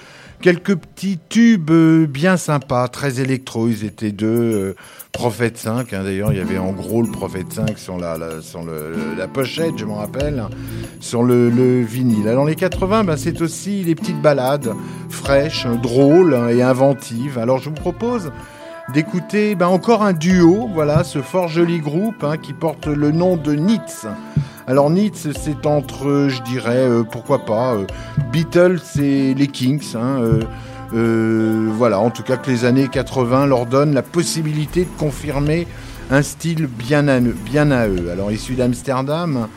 quelques 0.42 0.76
petits 0.78 1.20
tubes 1.28 1.72
euh, 1.72 2.08
bien 2.08 2.38
sympas, 2.38 2.88
très 2.88 3.20
électro. 3.20 3.68
Ils 3.68 3.84
étaient 3.84 4.14
deux, 4.14 4.28
euh, 4.28 4.76
Prophète 5.12 5.58
5. 5.58 5.92
hein, 5.92 6.04
D'ailleurs, 6.06 6.32
il 6.32 6.38
y 6.38 6.42
avait 6.42 6.58
en 6.58 6.72
gros 6.72 7.02
le 7.02 7.12
Prophète 7.12 7.52
5 7.52 7.78
sur 7.78 7.98
la, 7.98 8.16
sur 8.40 8.64
la 9.18 9.28
pochette, 9.28 9.74
je 9.78 9.84
m'en 9.84 9.96
rappelle, 9.96 10.42
sur 11.02 11.24
le, 11.24 11.50
le 11.50 11.82
vinyle. 11.82 12.30
Alors 12.30 12.46
les 12.46 12.56
80, 12.56 13.04
bah, 13.04 13.18
c'est 13.18 13.42
aussi 13.42 13.84
les 13.84 13.96
petites 13.96 14.22
balades 14.22 14.72
fraîches, 15.10 15.68
drôles 15.84 16.34
hein, 16.34 16.48
et 16.48 16.62
inventives. 16.62 17.38
Alors 17.38 17.58
je 17.60 17.68
vous 17.68 17.76
propose 17.76 18.32
d'écouter 18.94 19.56
bah, 19.56 19.70
encore 19.70 20.04
un 20.04 20.14
duo, 20.14 20.70
voilà, 20.74 21.04
ce 21.04 21.22
fort 21.22 21.48
joli 21.48 21.80
groupe 21.80 22.24
hein, 22.24 22.38
qui 22.38 22.54
porte 22.54 22.88
le 22.88 23.12
nom 23.12 23.38
de 23.38 23.54
Nitz. 23.54 24.06
Alors 24.68 24.90
Nitz, 24.90 25.28
c'est 25.40 25.66
entre, 25.66 26.28
je 26.30 26.42
dirais, 26.44 26.78
euh, 26.78 27.04
pourquoi 27.04 27.46
pas, 27.46 27.76
euh, 27.76 27.86
Beatles 28.32 28.80
et 29.00 29.34
les 29.34 29.48
Kings. 29.48 29.96
hein, 29.96 30.22
euh, 30.22 30.42
euh, 30.94 31.70
voilà, 31.72 32.00
en 32.00 32.10
tout 32.10 32.24
cas 32.24 32.38
que 32.38 32.50
les 32.50 32.66
années 32.66 32.88
80 32.88 33.46
leur 33.46 33.66
donnent 33.66 33.94
la 33.94 34.02
possibilité 34.02 34.86
de 34.86 34.90
confirmer 34.98 35.68
un 36.10 36.24
style 36.24 36.68
bien 36.68 37.08
à, 37.08 37.20
eux-. 37.20 38.10
Alors 38.12 38.32
issus 38.32 38.56
d'Amsterdam, 38.56 39.48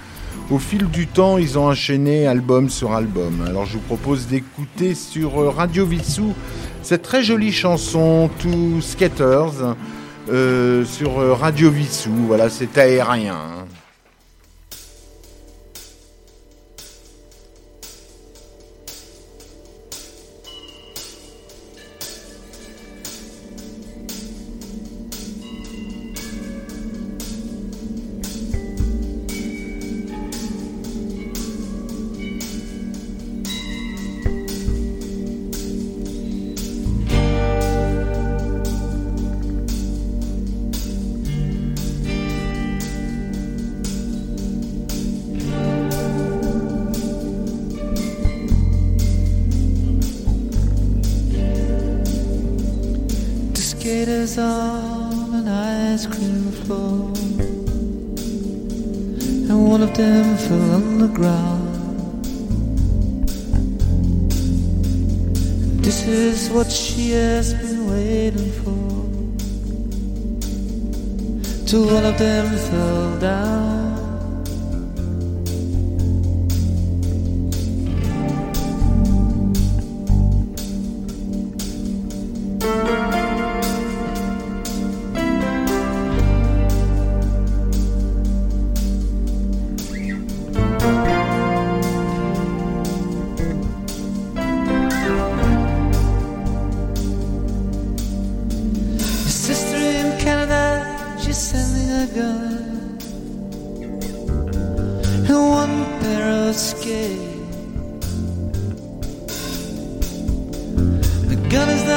au 0.51 0.59
fil 0.59 0.87
du 0.89 1.07
temps, 1.07 1.39
ils 1.39 1.59
ont 1.59 1.69
enchaîné 1.69 2.27
album 2.27 2.69
sur 2.69 2.93
album. 2.93 3.45
Alors 3.47 3.65
je 3.65 3.75
vous 3.75 3.85
propose 3.85 4.27
d'écouter 4.27 4.95
sur 4.95 5.41
euh, 5.41 5.49
Radio 5.49 5.87
Vissou 5.87 6.35
cette 6.83 7.03
très 7.03 7.23
jolie 7.23 7.53
chanson 7.53 8.29
Two 8.41 8.81
Skaters 8.81 9.77
euh, 10.31 10.85
sur 10.85 11.21
euh, 11.21 11.33
Radio 11.33 11.71
Vissou. 11.71 12.15
Voilà, 12.27 12.49
c'est 12.51 12.77
aérien. 12.79 13.39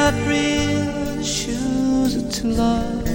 not 0.05 0.27
real 0.27 1.23
shoes 1.23 2.13
to 2.29 2.47
love. 2.47 3.07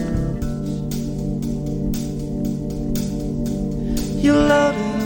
You're 4.21 4.35
loaded. 4.35 5.00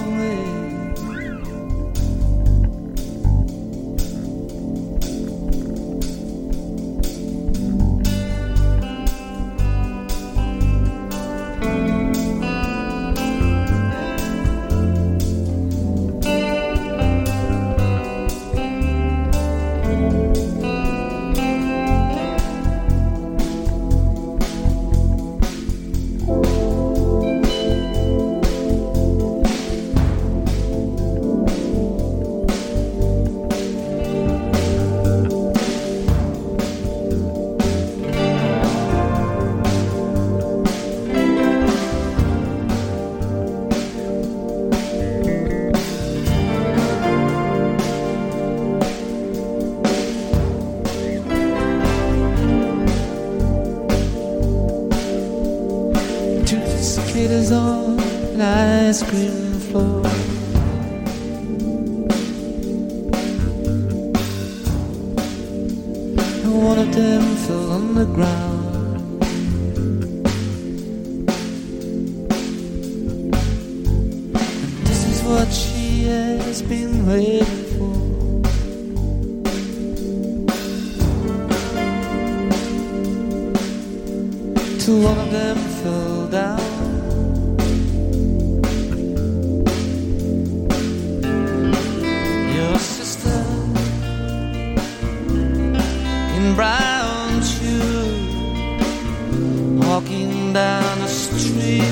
down 100.65 100.99
the 101.01 101.09
street. 101.09 101.83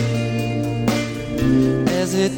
As 2.01 2.14
it 2.14 2.33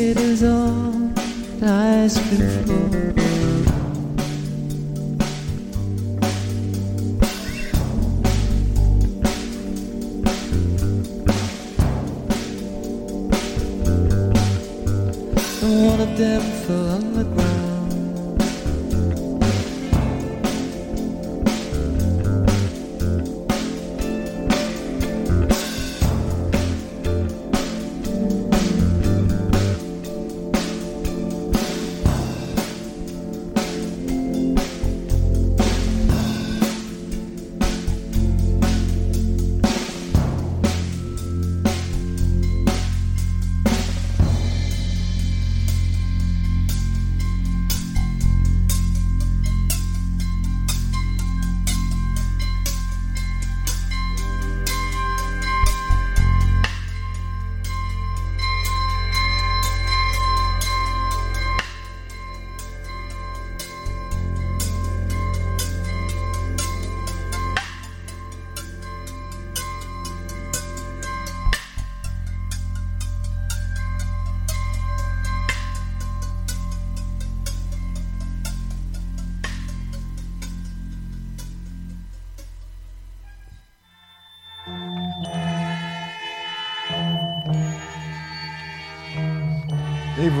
it 0.00 0.16
is 0.16 0.42
all 0.42 0.92
lies 1.60 2.16
before. 2.30 3.12
One 15.90 16.00
of 16.00 16.16
them 16.16 16.42
for 16.64 16.89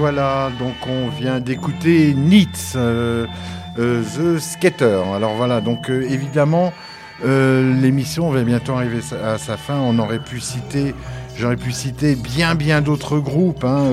voilà, 0.00 0.50
donc 0.58 0.72
on 0.88 1.10
vient 1.10 1.40
d'écouter 1.40 2.14
Nitz, 2.14 2.72
euh, 2.74 3.26
euh, 3.78 4.02
The 4.02 4.40
Skater. 4.40 5.02
Alors 5.14 5.34
voilà, 5.34 5.60
donc 5.60 5.90
euh, 5.90 6.08
évidemment, 6.08 6.72
l'émission 7.22 8.30
va 8.30 8.42
bientôt 8.42 8.72
arriver 8.72 9.00
à 9.22 9.36
sa 9.36 9.58
fin. 9.58 9.76
On 9.78 9.98
aurait 9.98 10.18
pu 10.18 10.40
citer, 10.40 10.94
j'aurais 11.36 11.58
pu 11.58 11.70
citer 11.70 12.14
bien 12.14 12.54
bien 12.54 12.80
d'autres 12.80 13.18
groupes. 13.18 13.62
hein, 13.62 13.92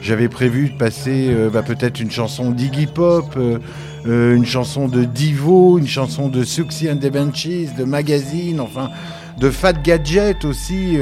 J'avais 0.00 0.30
prévu 0.30 0.70
de 0.70 0.78
passer 0.78 1.30
bah, 1.52 1.62
peut-être 1.62 2.00
une 2.00 2.10
chanson 2.10 2.50
d'Iggy 2.50 2.86
Pop, 2.86 3.38
une 4.06 4.46
chanson 4.46 4.88
de 4.88 5.04
Divo, 5.04 5.76
une 5.76 5.86
chanson 5.86 6.30
de 6.30 6.42
Suxy 6.42 6.90
and 6.90 6.96
the 6.96 7.12
Benchies, 7.12 7.68
de 7.76 7.84
Magazine, 7.84 8.60
enfin 8.60 8.88
de 9.38 9.50
Fat 9.50 9.74
Gadget 9.74 10.46
aussi. 10.46 10.96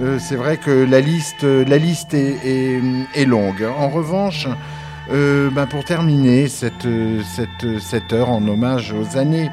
Euh, 0.00 0.04
euh, 0.04 0.18
c'est 0.18 0.36
vrai 0.36 0.56
que 0.56 0.70
la 0.70 1.00
liste, 1.00 1.44
la 1.44 1.78
liste 1.78 2.14
est, 2.14 3.24
longue. 3.26 3.66
En 3.78 3.88
revanche, 3.88 4.48
euh, 5.10 5.50
ben, 5.50 5.66
pour 5.66 5.84
terminer 5.84 6.48
cette, 6.48 6.86
euh, 6.86 7.22
cette, 7.80 8.12
heure 8.12 8.30
en 8.30 8.46
hommage 8.46 8.92
aux 8.92 9.18
années, 9.18 9.50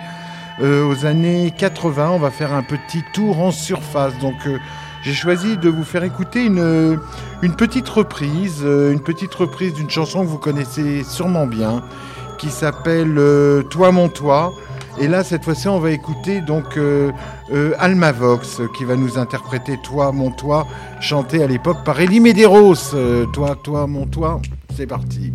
euh, 0.62 0.86
aux 0.86 1.06
années 1.06 1.52
80, 1.58 2.12
on 2.12 2.20
va 2.20 2.32
faire 2.32 2.54
un 2.54 2.64
petit 2.64 3.04
tour 3.14 3.40
en 3.40 3.52
surface. 3.52 4.18
Donc, 4.20 4.36
euh, 4.46 4.58
j'ai 5.02 5.14
choisi 5.14 5.58
de 5.58 5.70
vous 5.70 5.86
faire 5.86 6.04
écouter 6.04 6.46
une, 6.46 7.00
petite 7.58 7.88
reprise, 7.88 8.62
euh, 8.64 8.92
une 8.92 9.00
petite 9.00 9.34
reprise 9.34 9.74
d'une 9.74 9.90
chanson 9.90 10.22
que 10.22 10.28
vous 10.28 10.38
connaissez 10.38 11.04
sûrement 11.04 11.48
bien, 11.48 11.82
qui 12.38 12.50
s'appelle 12.50 13.18
euh, 13.18 13.64
Toi 13.64 13.92
mon 13.92 14.10
toi. 14.10 14.54
Et 14.98 15.08
là, 15.08 15.24
cette 15.24 15.44
fois-ci, 15.44 15.68
on 15.68 15.80
va 15.80 15.92
écouter 15.92 16.42
donc 16.42 16.78
euh, 16.78 17.12
euh, 17.54 17.74
Alma 17.80 18.12
Vox 18.12 18.62
qui 18.78 18.84
va 18.84 18.96
nous 18.96 19.18
interpréter 19.18 19.78
Toi 19.82 20.12
mon 20.12 20.32
toi, 20.32 20.68
chanté 21.00 21.44
à 21.44 21.48
l'époque 21.48 21.84
par 21.86 22.00
Elie 22.00 22.20
Medeiros. 22.20 22.94
Euh, 22.94 23.26
toi, 23.28 23.56
toi, 23.62 23.88
mon 23.88 24.06
toi, 24.06 24.42
c'est 24.76 24.88
parti. 24.88 25.34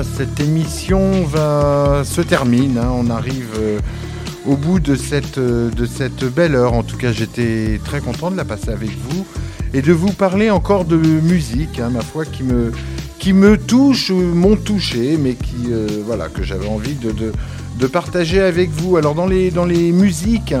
Cette 0.00 0.40
émission 0.40 1.24
va 1.24 2.02
se 2.04 2.22
termine. 2.22 2.78
hein. 2.78 2.90
On 2.94 3.10
arrive 3.10 3.50
euh, 3.58 3.78
au 4.46 4.56
bout 4.56 4.80
de 4.80 4.96
cette, 4.96 5.36
euh, 5.36 5.70
de 5.70 5.84
cette 5.84 6.24
belle 6.24 6.54
heure. 6.54 6.72
En 6.72 6.82
tout 6.82 6.96
cas, 6.96 7.12
j'étais 7.12 7.78
très 7.84 8.00
content 8.00 8.30
de 8.30 8.36
la 8.36 8.46
passer 8.46 8.70
avec 8.70 8.90
vous 8.90 9.26
et 9.74 9.82
de 9.82 9.92
vous 9.92 10.12
parler 10.12 10.50
encore 10.50 10.86
de 10.86 10.96
musique, 10.96 11.78
hein, 11.78 11.90
ma 11.90 12.00
foi, 12.00 12.24
qui 12.24 12.42
me, 12.42 12.72
qui 13.18 13.34
me 13.34 13.58
touche, 13.58 14.08
ou 14.10 14.16
m'ont 14.16 14.56
touché, 14.56 15.18
mais 15.18 15.34
qui, 15.34 15.70
euh, 15.70 15.86
voilà, 16.06 16.28
que 16.28 16.42
j'avais 16.42 16.68
envie 16.68 16.94
de, 16.94 17.10
de, 17.10 17.32
de 17.78 17.86
partager 17.86 18.40
avec 18.40 18.70
vous. 18.70 18.96
Alors, 18.96 19.14
dans 19.14 19.26
les, 19.26 19.50
dans 19.50 19.66
les 19.66 19.92
musiques, 19.92 20.54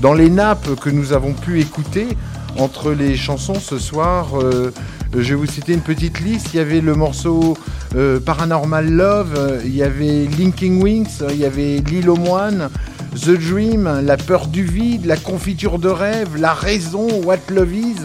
dans 0.00 0.14
les 0.14 0.30
nappes 0.30 0.80
que 0.80 0.88
nous 0.88 1.12
avons 1.12 1.34
pu 1.34 1.60
écouter 1.60 2.08
entre 2.56 2.92
les 2.92 3.16
chansons 3.16 3.60
ce 3.60 3.78
soir, 3.78 4.38
euh, 4.40 4.72
je 5.12 5.18
vais 5.20 5.34
vous 5.34 5.46
citer 5.46 5.74
une 5.74 5.80
petite 5.80 6.20
liste. 6.20 6.48
Il 6.54 6.56
y 6.56 6.60
avait 6.60 6.80
le 6.80 6.94
morceau 6.94 7.56
euh, 7.96 8.20
Paranormal 8.20 8.88
Love, 8.88 9.34
euh, 9.36 9.60
il 9.64 9.74
y 9.74 9.82
avait 9.82 10.26
Linking 10.38 10.82
Wings, 10.82 11.22
il 11.30 11.36
y 11.36 11.44
avait 11.44 11.82
L'île 11.86 12.10
aux 12.10 12.16
moines, 12.16 12.68
The 13.14 13.30
Dream, 13.30 14.00
La 14.02 14.16
peur 14.16 14.46
du 14.46 14.64
vide, 14.64 15.06
La 15.06 15.16
confiture 15.16 15.78
de 15.78 15.88
rêve, 15.88 16.36
La 16.36 16.52
raison, 16.52 17.08
What 17.24 17.38
Love 17.50 17.74
Is. 17.74 17.96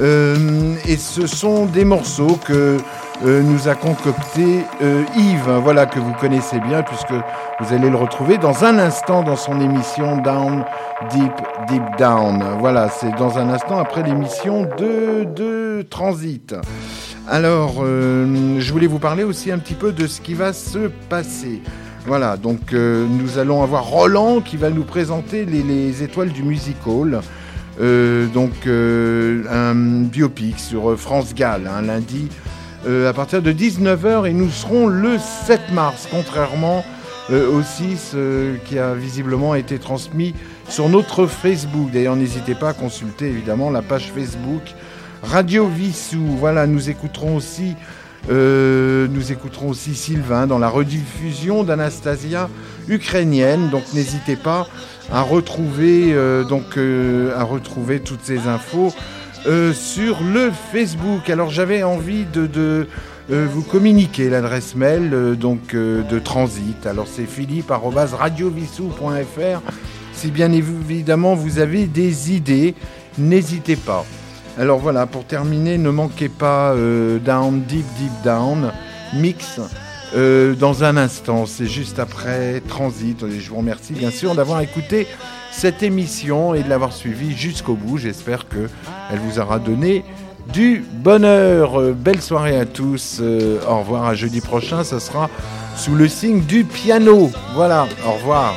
Euh, 0.00 0.74
et 0.86 0.96
ce 0.96 1.26
sont 1.26 1.66
des 1.66 1.84
morceaux 1.84 2.38
que 2.46 2.78
euh, 3.26 3.42
nous 3.42 3.68
a 3.68 3.74
concocté 3.74 4.64
euh, 4.82 5.02
Yves, 5.16 5.50
voilà 5.62 5.84
que 5.84 5.98
vous 5.98 6.14
connaissez 6.14 6.58
bien 6.60 6.82
puisque 6.82 7.12
vous 7.12 7.74
allez 7.74 7.90
le 7.90 7.96
retrouver 7.96 8.38
dans 8.38 8.64
un 8.64 8.78
instant 8.78 9.22
dans 9.22 9.36
son 9.36 9.60
émission 9.60 10.16
Down 10.18 10.64
Deep 11.12 11.32
Deep 11.68 11.82
Down. 11.98 12.42
Voilà, 12.60 12.88
c'est 12.88 13.14
dans 13.16 13.36
un 13.36 13.50
instant 13.50 13.78
après 13.78 14.02
l'émission 14.02 14.62
de, 14.78 15.24
de 15.24 15.82
Transit. 15.90 16.54
Alors, 17.28 17.76
euh, 17.82 18.58
je 18.58 18.72
voulais 18.72 18.86
vous 18.86 18.98
parler 18.98 19.24
aussi 19.24 19.50
un 19.50 19.58
petit 19.58 19.74
peu 19.74 19.92
de 19.92 20.06
ce 20.06 20.20
qui 20.20 20.34
va 20.34 20.52
se 20.52 20.88
passer. 21.08 21.62
Voilà, 22.06 22.36
donc 22.36 22.72
euh, 22.72 23.06
nous 23.08 23.38
allons 23.38 23.62
avoir 23.62 23.84
Roland 23.84 24.40
qui 24.40 24.56
va 24.56 24.70
nous 24.70 24.84
présenter 24.84 25.44
les, 25.44 25.62
les 25.62 26.02
étoiles 26.02 26.30
du 26.30 26.42
music 26.42 26.76
hall. 26.86 27.20
Euh, 27.80 28.26
donc 28.26 28.66
un 28.66 29.74
biopic 29.74 30.58
sur 30.58 30.98
France 30.98 31.34
Gall, 31.34 31.66
un 31.66 31.82
lundi 31.82 32.28
euh, 32.86 33.10
à 33.10 33.12
partir 33.12 33.42
de 33.42 33.52
19h 33.52 34.26
et 34.26 34.32
nous 34.32 34.48
serons 34.48 34.86
le 34.86 35.18
7 35.18 35.72
mars, 35.72 36.08
contrairement 36.10 36.82
au 37.30 37.62
6 37.62 38.12
euh, 38.14 38.56
qui 38.64 38.76
a 38.76 38.94
visiblement 38.94 39.54
été 39.54 39.78
transmis 39.78 40.34
sur 40.68 40.88
notre 40.88 41.26
Facebook. 41.26 41.90
D'ailleurs, 41.92 42.16
n'hésitez 42.16 42.56
pas 42.56 42.70
à 42.70 42.72
consulter 42.72 43.26
évidemment 43.26 43.70
la 43.70 43.82
page 43.82 44.10
Facebook 44.12 44.62
Radio 45.22 45.66
Vissou. 45.66 46.24
Voilà, 46.38 46.66
nous 46.66 46.90
écouterons 46.90 47.36
aussi, 47.36 47.74
euh, 48.30 49.06
nous 49.10 49.32
écouterons 49.32 49.68
aussi 49.68 49.94
Sylvain 49.94 50.46
dans 50.46 50.58
la 50.58 50.68
rediffusion 50.68 51.62
d'Anastasia 51.62 52.48
ukrainienne. 52.88 53.68
Donc 53.70 53.82
n'hésitez 53.92 54.36
pas 54.36 54.66
à 55.12 55.20
retrouver, 55.22 56.12
euh, 56.12 56.44
donc, 56.44 56.76
euh, 56.76 57.36
à 57.36 57.42
retrouver 57.44 58.00
toutes 58.00 58.24
ces 58.24 58.46
infos 58.46 58.92
sur 59.72 60.22
le 60.22 60.50
Facebook. 60.70 61.30
Alors 61.30 61.48
j'avais 61.50 61.82
envie 61.82 62.26
de, 62.26 62.86
vous 63.30 63.62
communiquez 63.62 64.28
l'adresse 64.28 64.74
mail 64.74 65.34
donc 65.38 65.74
de 65.74 66.18
Transit. 66.18 66.86
Alors 66.86 67.06
c'est 67.08 67.24
philippe@radiovissou.fr. 67.24 69.62
Si 70.12 70.30
bien 70.30 70.52
évidemment 70.52 71.34
vous 71.34 71.58
avez 71.58 71.86
des 71.86 72.34
idées, 72.34 72.74
n'hésitez 73.16 73.76
pas. 73.76 74.04
Alors 74.60 74.78
voilà, 74.78 75.06
pour 75.06 75.24
terminer, 75.24 75.78
ne 75.78 75.88
manquez 75.88 76.28
pas 76.28 76.72
euh, 76.72 77.18
Down 77.18 77.62
Deep 77.62 77.86
Deep 77.98 78.12
Down 78.22 78.70
mix 79.14 79.58
euh, 80.14 80.54
dans 80.54 80.84
un 80.84 80.98
instant. 80.98 81.46
C'est 81.46 81.66
juste 81.66 81.98
après 81.98 82.60
Transit. 82.68 83.24
Je 83.26 83.48
vous 83.48 83.56
remercie 83.56 83.94
bien 83.94 84.10
sûr 84.10 84.34
d'avoir 84.34 84.60
écouté 84.60 85.06
cette 85.50 85.82
émission 85.82 86.54
et 86.54 86.62
de 86.62 86.68
l'avoir 86.68 86.92
suivie 86.92 87.34
jusqu'au 87.34 87.72
bout. 87.72 87.96
J'espère 87.96 88.50
que 88.50 88.68
elle 89.10 89.20
vous 89.20 89.38
aura 89.38 89.58
donné 89.58 90.04
du 90.52 90.84
bonheur. 90.92 91.80
Euh, 91.80 91.94
belle 91.94 92.20
soirée 92.20 92.58
à 92.58 92.66
tous. 92.66 93.22
Au 93.66 93.78
revoir 93.78 94.04
à 94.04 94.14
jeudi 94.14 94.42
prochain. 94.42 94.84
Ça 94.84 95.00
sera 95.00 95.30
sous 95.74 95.94
le 95.94 96.06
signe 96.06 96.42
du 96.42 96.64
piano. 96.64 97.30
Voilà. 97.54 97.88
Au 98.06 98.12
revoir. 98.12 98.56